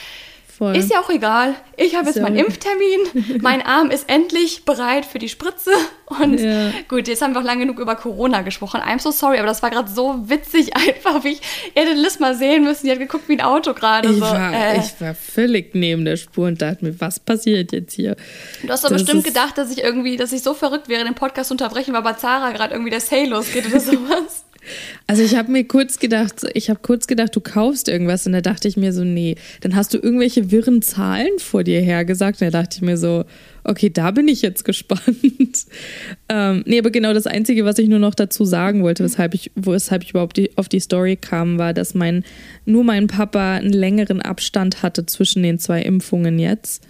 [0.58, 0.76] Voll.
[0.76, 1.54] Ist ja auch egal.
[1.76, 3.42] Ich habe jetzt meinen Impftermin.
[3.42, 5.70] mein Arm ist endlich bereit für die Spritze.
[6.06, 6.72] Und ja.
[6.88, 8.82] gut, jetzt haben wir auch lange genug über Corona gesprochen.
[8.82, 11.42] I'm so sorry, aber das war gerade so witzig einfach, wie ich
[11.76, 12.88] ihr hätte Liz mal sehen müssen.
[12.88, 14.10] Die hat geguckt wie ein Auto gerade.
[14.10, 14.22] Ich, so.
[14.22, 14.80] war, äh.
[14.80, 18.16] ich war völlig neben der Spur und dachte mir, was passiert jetzt hier?
[18.64, 21.52] Du hast doch bestimmt gedacht, dass ich irgendwie, dass ich so verrückt wäre, den Podcast
[21.52, 24.44] unterbrechen, weil bei Zara gerade irgendwie der Sale losgeht oder sowas.
[25.08, 28.42] Also ich habe mir kurz gedacht, ich habe kurz gedacht, du kaufst irgendwas und da
[28.42, 32.42] dachte ich mir so, nee, dann hast du irgendwelche wirren Zahlen vor dir hergesagt.
[32.42, 33.26] Und da dachte ich mir so,
[33.64, 35.66] okay, da bin ich jetzt gespannt.
[36.30, 39.52] ähm, nee, aber genau das Einzige, was ich nur noch dazu sagen wollte, weshalb ich,
[39.56, 42.24] weshalb ich überhaupt die, auf die Story kam, war, dass mein,
[42.66, 46.84] nur mein Papa einen längeren Abstand hatte zwischen den zwei Impfungen jetzt.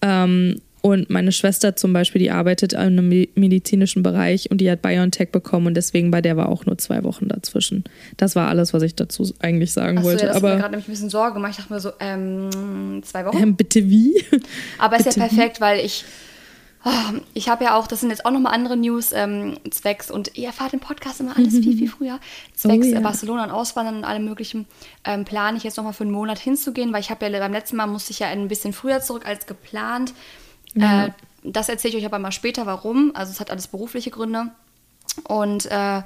[0.00, 0.60] Ähm,
[0.92, 5.30] und meine Schwester zum Beispiel, die arbeitet in einem medizinischen Bereich und die hat BioNTech
[5.30, 7.84] bekommen und deswegen bei der war auch nur zwei Wochen dazwischen.
[8.16, 10.26] Das war alles, was ich dazu eigentlich sagen Achso, wollte.
[10.26, 11.52] Ja, das aber hat mir gerade nämlich ein bisschen Sorge gemacht.
[11.52, 13.42] Ich dachte mir so, ähm, zwei Wochen?
[13.42, 14.24] Ähm, bitte wie?
[14.78, 15.60] Aber ist bitte ja perfekt, wie?
[15.60, 16.04] weil ich
[16.84, 20.36] Oh, ich habe ja auch, das sind jetzt auch nochmal andere News, ähm, zwecks, und
[20.38, 22.20] ihr erfahrt im Podcast immer alles viel, viel früher,
[22.54, 23.00] zwecks oh, ja.
[23.00, 24.66] Barcelona und Auswandern und allem möglichen,
[25.04, 27.76] ähm, plane ich jetzt nochmal für einen Monat hinzugehen, weil ich habe ja beim letzten
[27.76, 30.14] Mal musste ich ja ein bisschen früher zurück als geplant.
[30.74, 31.06] Ja.
[31.06, 31.10] Äh,
[31.42, 33.12] das erzähle ich euch aber mal später, warum.
[33.14, 34.50] Also es hat alles berufliche Gründe.
[35.24, 36.02] Und äh,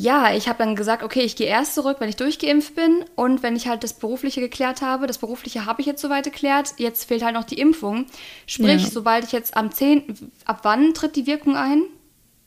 [0.00, 3.42] ja, ich habe dann gesagt, okay, ich gehe erst zurück, wenn ich durchgeimpft bin und
[3.42, 5.06] wenn ich halt das Berufliche geklärt habe.
[5.08, 6.74] Das Berufliche habe ich jetzt soweit geklärt.
[6.76, 8.06] Jetzt fehlt halt noch die Impfung.
[8.46, 8.90] Sprich, ja.
[8.90, 10.30] sobald ich jetzt am 10.
[10.44, 11.82] Ab wann tritt die Wirkung ein?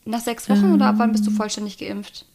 [0.06, 0.74] Nach sechs Wochen ähm.
[0.76, 2.26] oder ab wann bist du vollständig geimpft?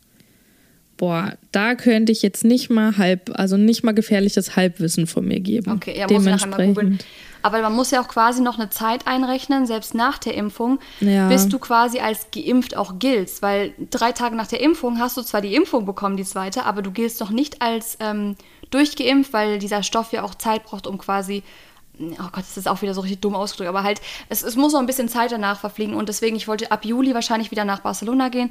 [0.96, 5.40] Boah, da könnte ich jetzt nicht mal halb, also nicht mal gefährliches Halbwissen von mir
[5.40, 5.72] geben.
[5.72, 6.98] Okay, ja, muss ich nachher mal googeln.
[7.42, 11.28] Aber man muss ja auch quasi noch eine Zeit einrechnen, selbst nach der Impfung, ja.
[11.28, 13.42] bis du quasi als geimpft auch giltst.
[13.42, 16.82] Weil drei Tage nach der Impfung hast du zwar die Impfung bekommen, die zweite, aber
[16.82, 18.36] du giltst noch nicht als ähm,
[18.70, 21.42] durchgeimpft, weil dieser Stoff ja auch Zeit braucht, um quasi
[21.98, 24.72] oh Gott, das ist auch wieder so richtig dumm ausgedrückt, aber halt, es, es muss
[24.74, 27.80] noch ein bisschen Zeit danach verfliegen und deswegen, ich wollte ab Juli wahrscheinlich wieder nach
[27.80, 28.50] Barcelona gehen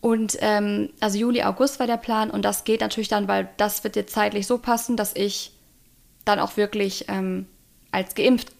[0.00, 3.84] und ähm, also Juli, August war der Plan und das geht natürlich dann, weil das
[3.84, 5.52] wird jetzt zeitlich so passen, dass ich
[6.24, 7.46] dann auch wirklich ähm,
[7.90, 8.52] als geimpft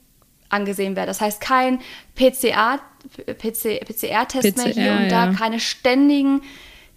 [0.51, 1.09] angesehen werde.
[1.09, 1.81] Das heißt kein
[2.15, 2.81] PCA,
[3.27, 6.43] PCR-Tests PCR, mehr hier und da, keine ständigen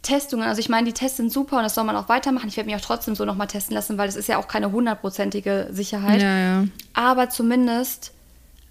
[0.02, 0.46] Testungen.
[0.46, 2.50] Also ich meine, die Tests sind super und das soll man auch weitermachen.
[2.50, 4.72] Ich werde mich auch trotzdem so nochmal testen lassen, weil es ist ja auch keine
[4.72, 6.22] hundertprozentige Sicherheit.
[6.22, 6.68] Ja, ja.
[6.94, 8.12] Aber zumindest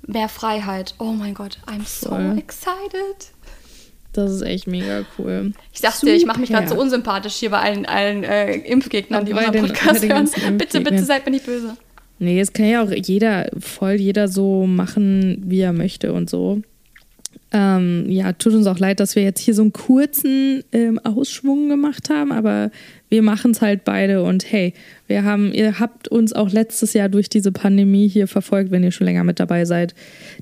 [0.07, 0.95] mehr Freiheit.
[0.99, 2.35] Oh mein Gott, I'm Voll.
[2.35, 3.33] so excited.
[4.13, 5.53] Das ist echt mega cool.
[5.73, 9.25] Ich dachte dir, ich mache mich gerade so unsympathisch hier bei allen, allen äh, Impfgegnern,
[9.25, 10.59] die unseren Podcast hören.
[10.59, 11.77] Bitte, bitte seid mir nicht böse.
[12.19, 16.63] Nee, es kann ja auch jeder, voll jeder so machen, wie er möchte und so.
[17.53, 21.69] Ähm, ja, tut uns auch leid, dass wir jetzt hier so einen kurzen ähm, Ausschwung
[21.69, 22.71] gemacht haben, aber
[23.11, 24.73] wir machen es halt beide und hey,
[25.07, 28.91] wir haben, ihr habt uns auch letztes Jahr durch diese Pandemie hier verfolgt, wenn ihr
[28.91, 29.95] schon länger mit dabei seid.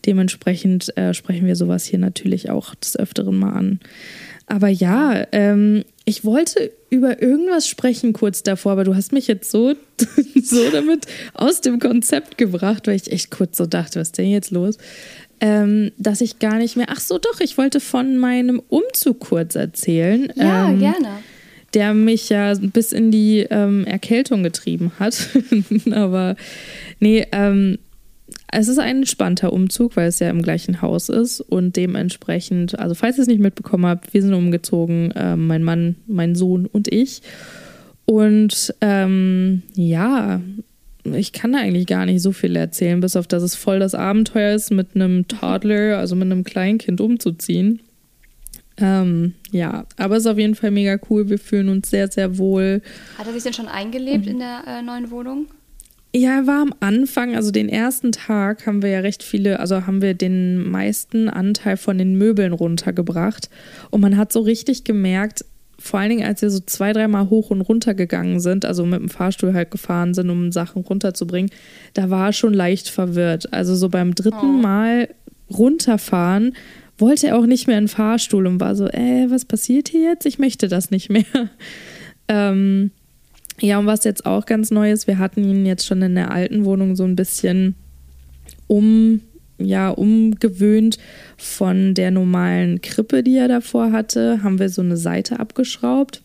[0.07, 3.81] Dementsprechend äh, sprechen wir sowas hier natürlich auch des Öfteren mal an.
[4.47, 9.51] Aber ja, ähm, ich wollte über irgendwas sprechen kurz davor, aber du hast mich jetzt
[9.51, 9.75] so,
[10.43, 14.31] so damit aus dem Konzept gebracht, weil ich echt kurz so dachte, was ist denn
[14.31, 14.77] jetzt los?
[15.41, 16.87] Ähm, dass ich gar nicht mehr.
[16.91, 20.33] Ach so, doch, ich wollte von meinem Umzug kurz erzählen.
[20.37, 21.09] Ja, ähm, gerne.
[21.75, 25.29] Der mich ja bis in die ähm, Erkältung getrieben hat.
[25.93, 26.37] Aber
[26.99, 27.79] nee, ähm,
[28.53, 32.95] es ist ein entspannter Umzug, weil es ja im gleichen Haus ist und dementsprechend, also
[32.95, 36.93] falls ihr es nicht mitbekommen habt, wir sind umgezogen, äh, mein Mann, mein Sohn und
[36.93, 37.23] ich.
[38.07, 40.41] Und ähm, ja,
[41.15, 43.95] ich kann da eigentlich gar nicht so viel erzählen, bis auf dass es voll das
[43.95, 47.81] Abenteuer ist, mit einem Toddler, also mit einem Kleinkind umzuziehen.
[48.79, 51.29] Ähm, ja, aber es ist auf jeden Fall mega cool.
[51.29, 52.83] Wir fühlen uns sehr, sehr wohl.
[53.19, 54.33] Hat er sich denn schon eingelebt mhm.
[54.33, 55.47] in der äh, neuen Wohnung?
[56.13, 59.87] Ja, er war am Anfang, also den ersten Tag haben wir ja recht viele, also
[59.87, 63.49] haben wir den meisten Anteil von den Möbeln runtergebracht.
[63.91, 65.45] Und man hat so richtig gemerkt,
[65.81, 69.01] vor allen Dingen, als wir so zwei, dreimal hoch und runter gegangen sind, also mit
[69.01, 71.51] dem Fahrstuhl halt gefahren sind, um Sachen runterzubringen,
[71.95, 73.53] da war er schon leicht verwirrt.
[73.53, 74.61] Also so beim dritten oh.
[74.61, 75.09] Mal
[75.51, 76.55] runterfahren
[76.99, 80.03] wollte er auch nicht mehr in den Fahrstuhl und war so, äh, was passiert hier
[80.03, 80.27] jetzt?
[80.27, 81.25] Ich möchte das nicht mehr.
[82.29, 82.91] ähm,
[83.59, 86.31] ja, und was jetzt auch ganz neu ist, wir hatten ihn jetzt schon in der
[86.31, 87.75] alten Wohnung so ein bisschen
[88.67, 89.23] um
[89.65, 90.99] ja umgewöhnt
[91.37, 96.23] von der normalen Krippe, die er davor hatte, haben wir so eine Seite abgeschraubt.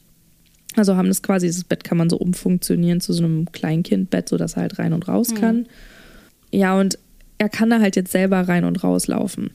[0.75, 4.53] Also haben das quasi, das Bett kann man so umfunktionieren zu so einem Kleinkindbett, sodass
[4.53, 5.37] er halt rein und raus hm.
[5.37, 5.55] kann.
[5.57, 5.65] Mhm.
[6.51, 6.97] Ja, und
[7.37, 9.51] er kann da halt jetzt selber rein und raus laufen.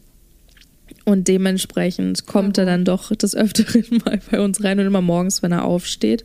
[1.04, 2.62] Und dementsprechend kommt mhm.
[2.62, 6.24] er dann doch des Öfteren mal bei uns rein und immer morgens, wenn er aufsteht,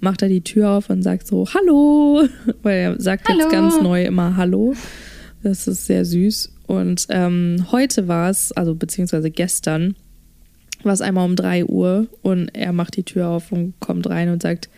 [0.00, 2.26] macht er die Tür auf und sagt so Hallo,
[2.62, 3.40] weil er sagt Hallo.
[3.40, 4.74] jetzt ganz neu immer Hallo.
[5.42, 6.52] Das ist sehr süß.
[6.66, 9.96] Und ähm, heute war es, also beziehungsweise gestern,
[10.82, 14.30] war es einmal um 3 Uhr und er macht die Tür auf und kommt rein
[14.30, 14.68] und sagt,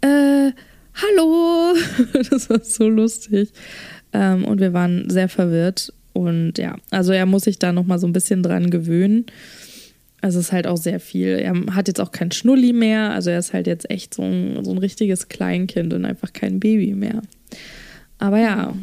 [0.00, 0.50] äh,
[0.94, 1.74] hallo.
[2.30, 3.52] das war so lustig.
[4.12, 5.92] Ähm, und wir waren sehr verwirrt.
[6.12, 9.26] Und ja, also er muss sich da nochmal so ein bisschen dran gewöhnen.
[10.20, 11.38] Also es ist halt auch sehr viel.
[11.38, 13.12] Er hat jetzt auch kein Schnulli mehr.
[13.12, 16.60] Also er ist halt jetzt echt so ein, so ein richtiges Kleinkind und einfach kein
[16.60, 17.22] Baby mehr.
[18.18, 18.74] Aber ja,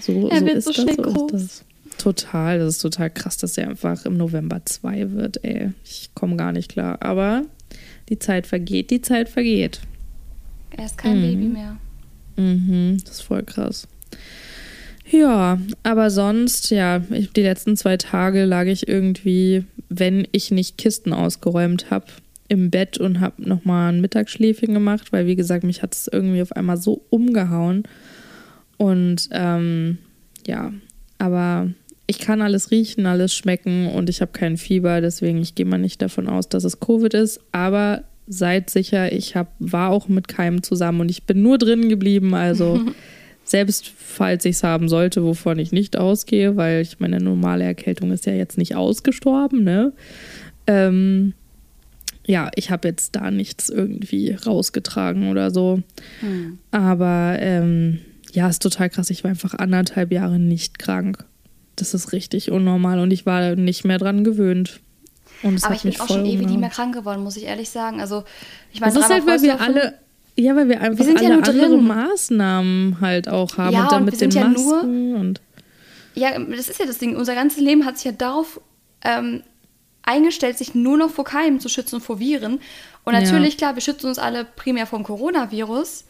[0.00, 0.82] so, er so wird ist so das.
[0.82, 1.32] Schnell so groß.
[1.32, 1.64] ist das.
[1.98, 5.70] Total, das ist total krass, dass er einfach im November 2 wird, ey.
[5.84, 6.98] Ich komme gar nicht klar.
[7.00, 7.42] Aber
[8.08, 9.80] die Zeit vergeht, die Zeit vergeht.
[10.70, 11.22] Er ist kein mhm.
[11.22, 11.76] Baby mehr.
[12.36, 13.86] Mhm, das ist voll krass.
[15.10, 20.78] Ja, aber sonst, ja, ich, die letzten zwei Tage lag ich irgendwie, wenn ich nicht
[20.78, 22.06] Kisten ausgeräumt habe,
[22.48, 26.42] im Bett und habe nochmal ein Mittagsschläfchen gemacht, weil, wie gesagt, mich hat es irgendwie
[26.42, 27.84] auf einmal so umgehauen.
[28.76, 29.98] Und ähm,
[30.46, 30.72] ja,
[31.18, 31.70] aber
[32.06, 35.78] ich kann alles riechen, alles schmecken und ich habe kein Fieber, deswegen ich gehe mal
[35.78, 37.40] nicht davon aus, dass es Covid ist.
[37.52, 41.88] Aber seid sicher, ich hab, war auch mit keinem zusammen und ich bin nur drin
[41.88, 42.34] geblieben.
[42.34, 42.80] Also
[43.44, 48.12] selbst falls ich es haben sollte, wovon ich nicht ausgehe, weil ich meine normale Erkältung
[48.12, 49.92] ist ja jetzt nicht ausgestorben, ne?
[50.66, 51.34] Ähm,
[52.26, 55.82] ja, ich habe jetzt da nichts irgendwie rausgetragen oder so.
[56.20, 56.58] Hm.
[56.70, 57.98] Aber ähm,
[58.34, 59.10] ja, ist total krass.
[59.10, 61.24] Ich war einfach anderthalb Jahre nicht krank.
[61.76, 64.80] Das ist richtig unnormal und ich war nicht mehr dran gewöhnt.
[65.62, 68.00] Aber ich bin auch schon ewig nicht mehr krank geworden, muss ich ehrlich sagen.
[68.00, 68.24] Also
[68.72, 69.94] ich meine, das ist halt, weil wir alle,
[70.36, 71.86] ja, weil wir einfach wir alle ja andere drin.
[71.86, 75.40] Maßnahmen halt auch haben ja, und dann mit den ja Masken und
[76.14, 77.16] ja, das ist ja das Ding.
[77.16, 78.60] Unser ganzes Leben hat sich ja darauf
[79.02, 79.42] ähm,
[80.02, 82.60] eingestellt, sich nur noch vor Keimen zu schützen und vor Viren.
[83.04, 83.58] Und natürlich, ja.
[83.58, 86.04] klar, wir schützen uns alle primär vom Coronavirus.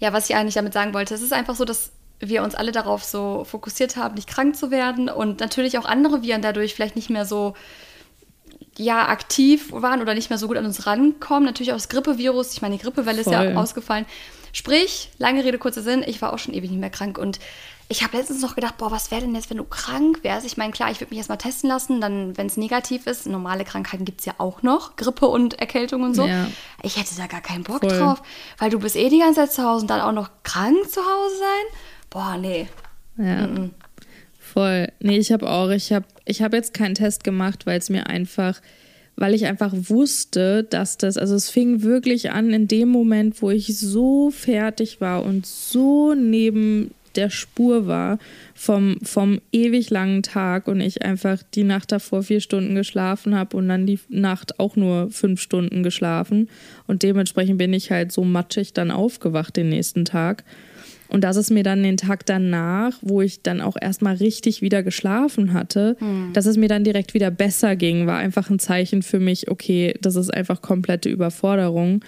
[0.00, 2.72] Ja, was ich eigentlich damit sagen wollte, es ist einfach so, dass wir uns alle
[2.72, 6.96] darauf so fokussiert haben, nicht krank zu werden und natürlich auch andere Viren dadurch vielleicht
[6.96, 7.54] nicht mehr so
[8.76, 11.44] ja, aktiv waren oder nicht mehr so gut an uns rankommen.
[11.44, 13.32] Natürlich auch das Grippevirus, ich meine, die Grippewelle Voll.
[13.32, 14.06] ist ja ausgefallen.
[14.52, 17.38] Sprich, lange Rede, kurzer Sinn, ich war auch schon ewig nicht mehr krank und
[17.90, 20.46] ich habe letztens noch gedacht, boah, was wäre denn jetzt, wenn du krank wärst?
[20.46, 23.64] Ich meine, klar, ich würde mich erstmal testen lassen, dann, wenn es negativ ist, normale
[23.64, 26.24] Krankheiten gibt es ja auch noch, Grippe und Erkältung und so.
[26.24, 26.46] Ja.
[26.84, 27.98] Ich hätte da gar keinen Bock Voll.
[27.98, 28.22] drauf,
[28.58, 31.00] weil du bist eh die ganze Zeit zu Hause und dann auch noch krank zu
[31.00, 31.78] Hause sein?
[32.10, 32.68] Boah, nee.
[33.18, 33.48] Ja.
[33.48, 33.70] Mm -mm.
[34.38, 34.92] Voll.
[35.00, 38.06] Nee, ich habe auch, ich habe ich hab jetzt keinen Test gemacht, weil es mir
[38.06, 38.60] einfach
[39.16, 43.50] weil ich einfach wusste, dass das, also es fing wirklich an in dem Moment, wo
[43.50, 48.18] ich so fertig war und so neben der Spur war
[48.54, 53.56] vom, vom ewig langen Tag und ich einfach die Nacht davor vier Stunden geschlafen habe
[53.56, 56.48] und dann die Nacht auch nur fünf Stunden geschlafen.
[56.86, 60.44] Und dementsprechend bin ich halt so matschig dann aufgewacht den nächsten Tag.
[61.10, 64.84] Und dass es mir dann den Tag danach, wo ich dann auch erstmal richtig wieder
[64.84, 66.32] geschlafen hatte, hm.
[66.32, 69.94] dass es mir dann direkt wieder besser ging, war einfach ein Zeichen für mich, okay,
[70.00, 72.04] das ist einfach komplette Überforderung.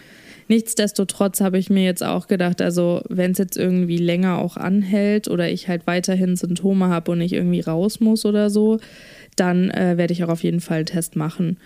[0.48, 5.28] Nichtsdestotrotz habe ich mir jetzt auch gedacht, also wenn es jetzt irgendwie länger auch anhält
[5.28, 8.78] oder ich halt weiterhin Symptome habe und ich irgendwie raus muss oder so,
[9.37, 11.59] dann äh, werde ich auch auf jeden Fall einen Test machen.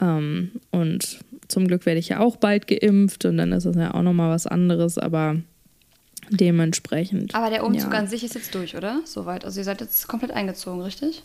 [0.00, 3.94] Ähm, und zum Glück werde ich ja auch bald geimpft und dann ist das ja
[3.94, 5.36] auch nochmal was anderes, aber
[6.30, 7.34] dementsprechend.
[7.34, 7.98] Aber der Umzug ja.
[7.98, 9.00] an sich ist jetzt durch, oder?
[9.04, 9.44] Soweit.
[9.44, 11.22] Also ihr seid jetzt komplett eingezogen, richtig?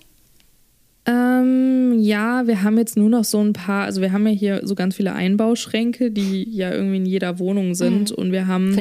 [1.06, 1.77] Ähm,
[2.08, 4.76] ja, wir haben jetzt nur noch so ein paar, also wir haben ja hier so
[4.76, 8.12] ganz viele Einbauschränke, die ja irgendwie in jeder Wohnung sind.
[8.12, 8.16] Mhm.
[8.16, 8.78] Und wir haben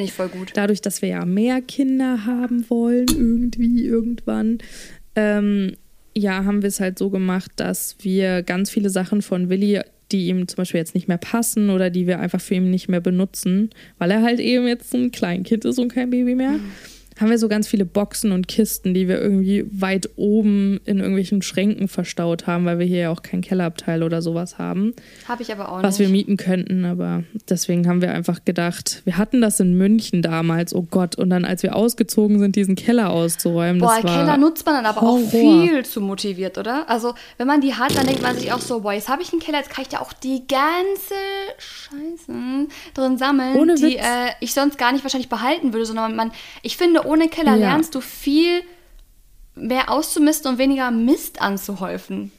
[0.53, 4.59] dadurch, dass wir ja mehr Kinder haben wollen, irgendwie, irgendwann,
[5.15, 5.73] ähm,
[6.15, 10.27] ja, haben wir es halt so gemacht, dass wir ganz viele Sachen von Willi, die
[10.27, 13.01] ihm zum Beispiel jetzt nicht mehr passen oder die wir einfach für ihn nicht mehr
[13.01, 16.53] benutzen, weil er halt eben jetzt ein Kleinkind ist und kein Baby mehr.
[16.53, 16.71] Mhm
[17.19, 21.41] haben wir so ganz viele Boxen und Kisten, die wir irgendwie weit oben in irgendwelchen
[21.41, 24.93] Schränken verstaut haben, weil wir hier ja auch kein Kellerabteil oder sowas haben.
[25.27, 25.83] Habe ich aber auch nicht.
[25.83, 30.21] Was wir mieten könnten, aber deswegen haben wir einfach gedacht, wir hatten das in München
[30.21, 33.79] damals, oh Gott, und dann als wir ausgezogen sind, diesen Keller auszuräumen.
[33.79, 35.19] Boah, Keller nutzt man dann aber Horror.
[35.19, 36.89] auch viel zu motiviert, oder?
[36.89, 39.31] Also, wenn man die hat, dann denkt man sich auch so, boah, jetzt habe ich
[39.31, 41.15] einen Keller, jetzt kann ich da auch die ganze
[41.57, 46.31] Scheiße drin sammeln, Ohne die äh, ich sonst gar nicht wahrscheinlich behalten würde, sondern man,
[46.61, 47.69] ich finde, ohne Keller ja.
[47.69, 48.61] lernst du viel
[49.55, 52.31] mehr auszumisten und weniger Mist anzuhäufen.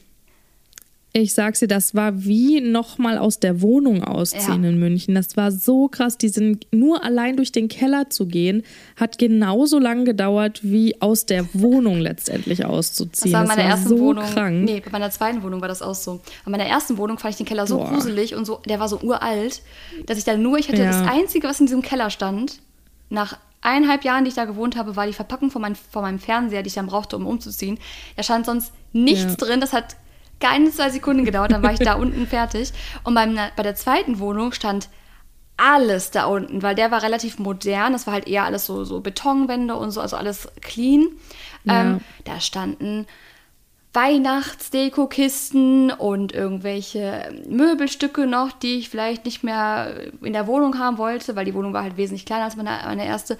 [1.11, 4.69] Ich sag's dir, das war wie nochmal aus der Wohnung ausziehen ja.
[4.69, 5.15] in München.
[5.15, 6.19] Das war so krass.
[6.19, 8.61] Die sind nur allein durch den Keller zu gehen,
[8.95, 13.31] hat genauso lange gedauert, wie aus der Wohnung letztendlich auszuziehen.
[13.31, 14.23] Das war in meiner ersten so Wohnung.
[14.23, 14.63] Krank.
[14.65, 16.21] Nee, bei meiner zweiten Wohnung war das auch so.
[16.45, 17.89] Bei meiner ersten Wohnung fand ich den Keller so Boah.
[17.89, 19.63] gruselig und so, der war so uralt,
[20.05, 20.91] dass ich da nur, ich hatte ja.
[20.91, 22.59] das Einzige, was in diesem Keller stand,
[23.09, 26.19] nach eineinhalb Jahren, die ich da gewohnt habe, war die Verpackung von, mein, von meinem
[26.19, 27.79] Fernseher, die ich dann brauchte, um umzuziehen.
[28.15, 29.35] Da stand sonst nichts ja.
[29.35, 29.61] drin.
[29.61, 29.95] Das hat
[30.39, 31.51] keine zwei Sekunden gedauert.
[31.51, 32.71] Dann war ich da unten fertig.
[33.03, 34.89] Und beim, bei der zweiten Wohnung stand
[35.57, 37.93] alles da unten, weil der war relativ modern.
[37.93, 41.07] Das war halt eher alles so, so Betonwände und so, also alles clean.
[41.65, 41.81] Ja.
[41.81, 43.05] Ähm, da standen
[43.93, 51.35] Weihnachtsdeko-Kisten und irgendwelche Möbelstücke noch, die ich vielleicht nicht mehr in der Wohnung haben wollte,
[51.35, 53.37] weil die Wohnung war halt wesentlich kleiner als meine, meine erste.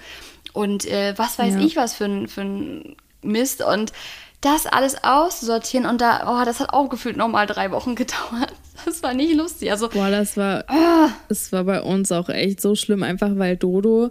[0.52, 1.60] Und äh, was weiß ja.
[1.60, 3.62] ich was für ein, für ein Mist.
[3.62, 3.92] Und
[4.40, 8.52] das alles auszusortieren und da, oh, das hat auch gefühlt nochmal drei Wochen gedauert.
[8.84, 9.70] Das war nicht lustig.
[9.70, 11.10] Also, Boah, das war, ah.
[11.28, 14.10] das war bei uns auch echt so schlimm, einfach weil Dodo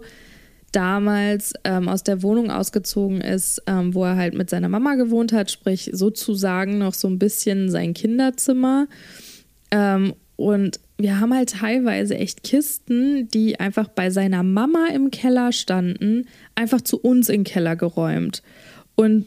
[0.72, 5.32] damals ähm, aus der Wohnung ausgezogen ist, ähm, wo er halt mit seiner Mama gewohnt
[5.32, 8.86] hat, sprich sozusagen noch so ein bisschen sein Kinderzimmer.
[9.70, 15.52] Ähm, und wir haben halt teilweise echt Kisten, die einfach bei seiner Mama im Keller
[15.52, 18.42] standen, einfach zu uns in den Keller geräumt.
[18.96, 19.26] Und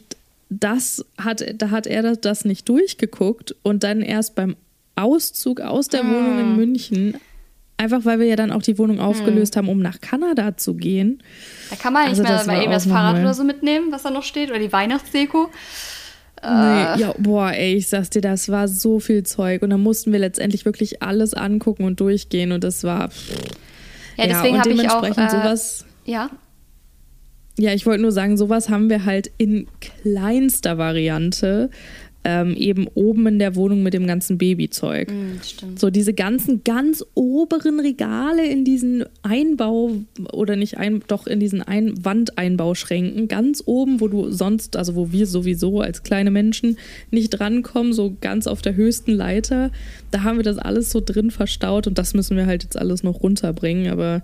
[0.50, 4.56] das hat, da hat er das nicht durchgeguckt und dann erst beim
[4.96, 6.56] Auszug aus der Wohnung in ah.
[6.56, 7.14] München
[7.76, 9.62] Einfach weil wir ja dann auch die Wohnung aufgelöst hm.
[9.62, 11.22] haben, um nach Kanada zu gehen.
[11.70, 14.10] Da kann man also nicht mehr mal eben das Fahrrad oder so mitnehmen, was da
[14.10, 15.50] noch steht, oder die Weihnachtsdeko.
[16.42, 17.00] Nee, äh.
[17.00, 19.62] ja, boah, ey, ich sag's dir, das war so viel Zeug.
[19.62, 23.10] Und dann mussten wir letztendlich wirklich alles angucken und durchgehen und das war.
[24.16, 25.02] Ja, deswegen ja, habe ich auch.
[25.02, 26.30] Äh, sowas, ja.
[27.56, 31.70] Ja, ich wollte nur sagen, sowas haben wir halt in kleinster Variante
[32.24, 35.10] ähm, eben oben in der Wohnung mit dem ganzen Babyzeug.
[35.10, 39.92] Mm, so diese ganzen ganz oberen Regale in diesen Einbau
[40.32, 45.12] oder nicht ein, doch in diesen ein Wandeinbauschränken, ganz oben, wo du sonst, also wo
[45.12, 46.78] wir sowieso als kleine Menschen
[47.10, 49.70] nicht drankommen, so ganz auf der höchsten Leiter,
[50.10, 53.02] da haben wir das alles so drin verstaut und das müssen wir halt jetzt alles
[53.02, 54.22] noch runterbringen, aber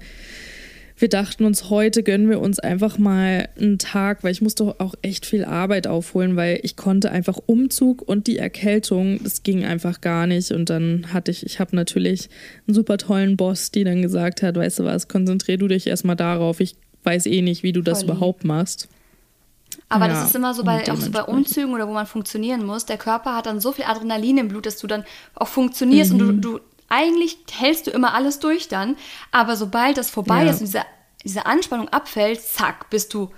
[1.01, 4.95] wir dachten uns, heute gönnen wir uns einfach mal einen Tag, weil ich musste auch
[5.01, 10.03] echt viel Arbeit aufholen, weil ich konnte einfach Umzug und die Erkältung, das ging einfach
[10.03, 10.51] gar nicht.
[10.51, 12.29] Und dann hatte ich, ich habe natürlich
[12.67, 16.17] einen super tollen Boss, die dann gesagt hat, weißt du was, konzentrier du dich erstmal
[16.17, 16.61] darauf.
[16.61, 18.89] Ich weiß eh nicht, wie du das Voll überhaupt machst.
[19.89, 22.65] Aber ja, das ist immer so bei, auch so bei Umzügen oder wo man funktionieren
[22.65, 22.87] muss.
[22.87, 26.21] Der Körper hat dann so viel Adrenalin im Blut, dass du dann auch funktionierst mhm.
[26.21, 26.61] und du, du
[26.91, 28.97] eigentlich hältst du immer alles durch dann,
[29.31, 30.51] aber sobald das vorbei ja.
[30.51, 30.85] ist und diese,
[31.25, 33.31] diese Anspannung abfällt, zack, bist du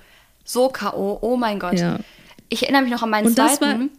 [0.44, 1.18] so K.O.
[1.20, 1.78] Oh mein Gott.
[1.78, 2.00] Ja.
[2.48, 3.90] Ich erinnere mich noch an meinen und zweiten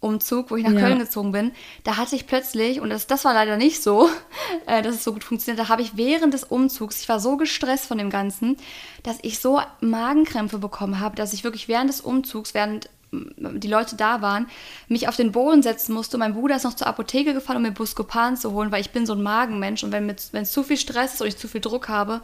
[0.00, 0.80] Umzug, wo ich nach ja.
[0.80, 1.52] Köln gezogen bin.
[1.84, 4.08] Da hatte ich plötzlich, und das, das war leider nicht so,
[4.66, 7.36] äh, dass es so gut funktioniert, da habe ich während des Umzugs, ich war so
[7.36, 8.56] gestresst von dem Ganzen,
[9.02, 13.96] dass ich so Magenkrämpfe bekommen habe, dass ich wirklich während des Umzugs, während die Leute
[13.96, 14.46] da waren,
[14.88, 16.18] mich auf den Boden setzen musste.
[16.18, 19.06] Mein Bruder ist noch zur Apotheke gefahren, um mir Buscopan zu holen, weil ich bin
[19.06, 21.88] so ein Magenmensch und wenn es zu viel Stress ist und ich zu viel Druck
[21.88, 22.20] habe,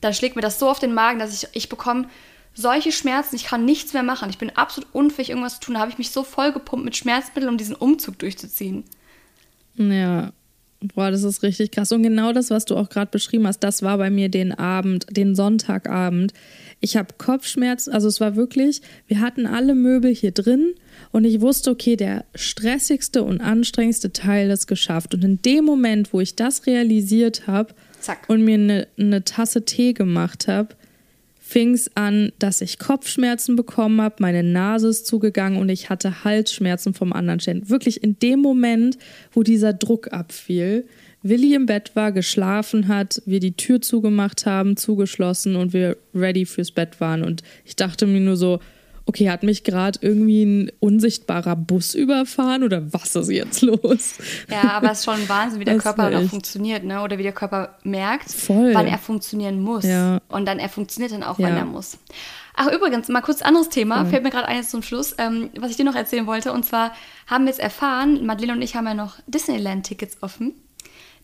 [0.00, 2.08] dann schlägt mir das so auf den Magen, dass ich, ich bekomme
[2.54, 4.30] solche Schmerzen, ich kann nichts mehr machen.
[4.30, 5.74] Ich bin absolut unfähig, irgendwas zu tun.
[5.74, 8.84] Da habe ich mich so vollgepumpt mit Schmerzmitteln, um diesen Umzug durchzuziehen.
[9.76, 10.32] Ja,
[10.80, 11.90] Boah, das ist richtig krass.
[11.90, 15.06] Und genau das, was du auch gerade beschrieben hast, das war bei mir den Abend,
[15.10, 16.32] den Sonntagabend.
[16.80, 20.74] Ich habe Kopfschmerzen, also es war wirklich, wir hatten alle Möbel hier drin
[21.10, 25.14] und ich wusste, okay, der stressigste und anstrengendste Teil ist geschafft.
[25.14, 27.74] Und in dem Moment, wo ich das realisiert habe
[28.28, 30.76] und mir eine ne Tasse Tee gemacht habe,
[31.48, 36.22] fing es an, dass ich Kopfschmerzen bekommen habe, meine Nase ist zugegangen und ich hatte
[36.22, 37.70] Halsschmerzen vom anderen Stellen.
[37.70, 38.98] Wirklich in dem Moment,
[39.32, 40.84] wo dieser Druck abfiel,
[41.22, 46.44] Willi im Bett war, geschlafen hat, wir die Tür zugemacht haben, zugeschlossen und wir ready
[46.44, 47.24] fürs Bett waren.
[47.24, 48.60] Und ich dachte mir nur so,
[49.08, 54.16] okay, hat mich gerade irgendwie ein unsichtbarer Bus überfahren oder was ist jetzt los?
[54.50, 57.02] Ja, aber es ist schon Wahnsinn, wie der Körper noch funktioniert, ne?
[57.02, 58.74] Oder wie der Körper merkt, Voll.
[58.74, 59.84] wann er funktionieren muss.
[59.84, 60.20] Ja.
[60.28, 61.48] Und dann er funktioniert dann auch, ja.
[61.48, 61.98] wann er muss.
[62.54, 64.04] Ach, übrigens, mal kurz anderes Thema, ja.
[64.04, 66.52] fällt mir gerade eines zum Schluss, ähm, was ich dir noch erzählen wollte.
[66.52, 66.92] Und zwar
[67.26, 70.52] haben wir jetzt erfahren, Madeleine und ich haben ja noch Disneyland-Tickets offen.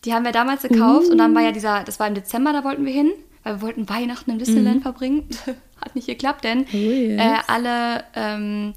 [0.05, 1.11] Die haben wir damals gekauft uh.
[1.11, 3.11] und dann war ja dieser, das war im Dezember, da wollten wir hin,
[3.45, 4.81] weil wir wollten Weihnachten im Disneyland mhm.
[4.81, 5.29] verbringen.
[5.81, 7.21] Hat nicht geklappt, denn oh yes.
[7.21, 8.73] äh, alle, ähm,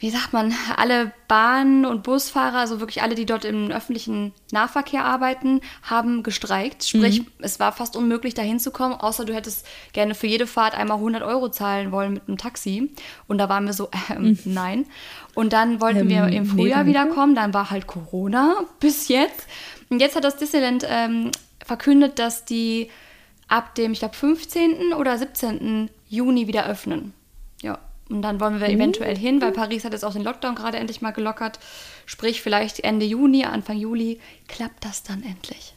[0.00, 5.04] wie sagt man, alle Bahn- und Busfahrer, also wirklich alle, die dort im öffentlichen Nahverkehr
[5.04, 6.84] arbeiten, haben gestreikt.
[6.84, 7.26] Sprich, mhm.
[7.40, 11.22] es war fast unmöglich, da hinzukommen, außer du hättest gerne für jede Fahrt einmal 100
[11.22, 12.90] Euro zahlen wollen mit einem Taxi.
[13.28, 14.38] Und da waren wir so, ähm, mhm.
[14.44, 14.86] nein.
[15.34, 19.46] Und dann wollten ähm, wir im Frühjahr wiederkommen, dann war halt Corona bis jetzt.
[19.88, 21.30] Und jetzt hat das Disneyland ähm,
[21.64, 22.90] verkündet, dass die
[23.48, 24.92] ab dem, ich glaube, 15.
[24.96, 25.90] oder 17.
[26.08, 27.12] Juni wieder öffnen.
[27.62, 27.78] Ja.
[28.08, 31.02] Und dann wollen wir eventuell hin, weil Paris hat jetzt auch den Lockdown gerade endlich
[31.02, 31.58] mal gelockert.
[32.06, 35.74] Sprich, vielleicht Ende Juni, Anfang Juli klappt das dann endlich.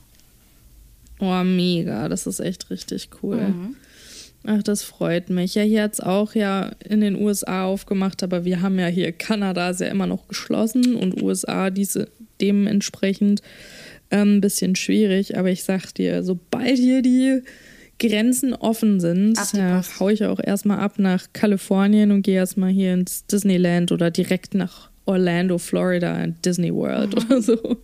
[1.19, 2.07] Oh, mega.
[2.07, 3.37] Das ist echt richtig cool.
[3.37, 3.75] Mhm.
[4.45, 5.55] Ach, das freut mich.
[5.55, 9.11] Ja, hier hat es auch ja in den USA aufgemacht, aber wir haben ja hier
[9.11, 13.43] Kanada ist ja immer noch geschlossen und USA diese dementsprechend
[14.11, 17.41] ein ähm, bisschen schwierig, aber ich sag dir, sobald hier die
[17.99, 22.93] Grenzen offen sind, ja, hau ich auch erstmal ab nach Kalifornien und gehe erstmal hier
[22.93, 27.25] ins Disneyland oder direkt nach Orlando, Florida, Disney World mhm.
[27.25, 27.77] oder so.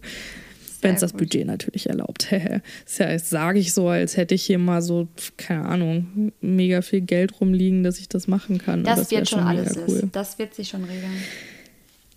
[0.82, 2.28] Wenn es das Budget natürlich erlaubt.
[3.00, 7.42] ja, sage ich so, als hätte ich hier mal so, keine Ahnung, mega viel Geld
[7.42, 8.84] rumliegen, dass ich das machen kann.
[8.84, 9.76] Das, das wird schon alles.
[9.88, 10.10] Cool.
[10.12, 11.12] Das wird sich schon regeln.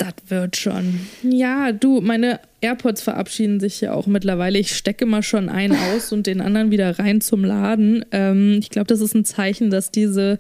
[0.01, 1.01] Das wird schon.
[1.23, 4.59] Ja, du, meine AirPods verabschieden sich ja auch mittlerweile.
[4.59, 8.07] Ich stecke mal schon einen aus und den anderen wieder rein zum Laden.
[8.11, 10.39] Ähm, ich glaube, das ist ein Zeichen, dass diese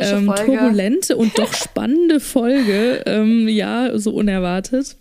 [0.00, 4.96] ähm, turbulente und doch spannende Folge, ähm, ja, so unerwartet,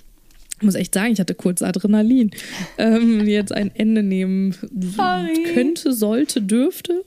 [0.57, 2.31] ich muss echt sagen, ich hatte kurz Adrenalin,
[2.77, 5.53] ähm, jetzt ein Ende nehmen Sorry.
[5.53, 7.05] könnte, sollte, dürfte.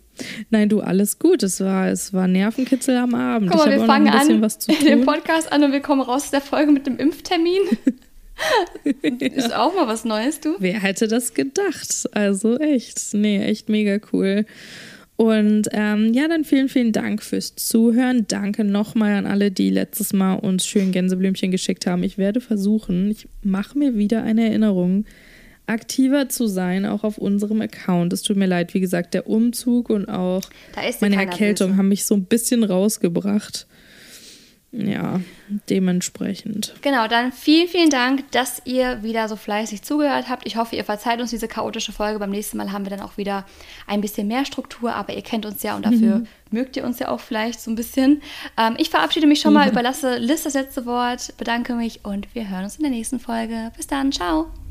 [0.50, 1.42] Nein, du, alles gut.
[1.42, 3.50] Es war, es war Nervenkitzel am Abend.
[3.50, 4.28] Guck mal, wir fangen an
[4.84, 7.62] den Podcast an und wir kommen raus aus der Folge mit dem Impftermin.
[8.84, 8.92] ja.
[9.26, 10.56] Ist auch mal was Neues, du?
[10.58, 12.08] Wer hätte das gedacht?
[12.12, 13.14] Also echt.
[13.14, 14.46] Nee, echt mega cool.
[15.16, 18.26] Und ähm, ja, dann vielen, vielen Dank fürs Zuhören.
[18.28, 22.02] Danke nochmal an alle, die letztes Mal uns schön Gänseblümchen geschickt haben.
[22.02, 25.04] Ich werde versuchen, ich mache mir wieder eine Erinnerung,
[25.66, 28.12] aktiver zu sein, auch auf unserem Account.
[28.12, 30.42] Es tut mir leid, wie gesagt, der Umzug und auch
[31.00, 31.78] meine Erkältung böse.
[31.78, 33.66] haben mich so ein bisschen rausgebracht.
[34.74, 35.20] Ja,
[35.68, 36.74] dementsprechend.
[36.80, 40.46] Genau, dann vielen, vielen Dank, dass ihr wieder so fleißig zugehört habt.
[40.46, 42.18] Ich hoffe, ihr verzeiht uns diese chaotische Folge.
[42.18, 43.44] Beim nächsten Mal haben wir dann auch wieder
[43.86, 46.26] ein bisschen mehr Struktur, aber ihr kennt uns ja und dafür mhm.
[46.50, 48.22] mögt ihr uns ja auch vielleicht so ein bisschen.
[48.56, 49.72] Ähm, ich verabschiede mich schon mal, mhm.
[49.72, 53.72] überlasse Liz das letzte Wort, bedanke mich und wir hören uns in der nächsten Folge.
[53.76, 54.61] Bis dann, ciao.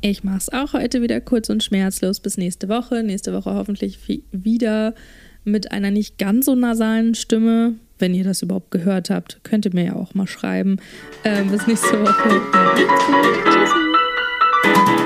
[0.00, 3.02] Ich mache es auch heute wieder kurz und schmerzlos bis nächste Woche.
[3.02, 3.98] Nächste Woche hoffentlich
[4.30, 4.94] wieder
[5.44, 7.74] mit einer nicht ganz so nasalen Stimme.
[7.98, 10.78] Wenn ihr das überhaupt gehört habt, könnt ihr mir ja auch mal schreiben.
[11.24, 12.40] Ähm, bis nächste Woche.
[13.46, 15.05] Tschüssi.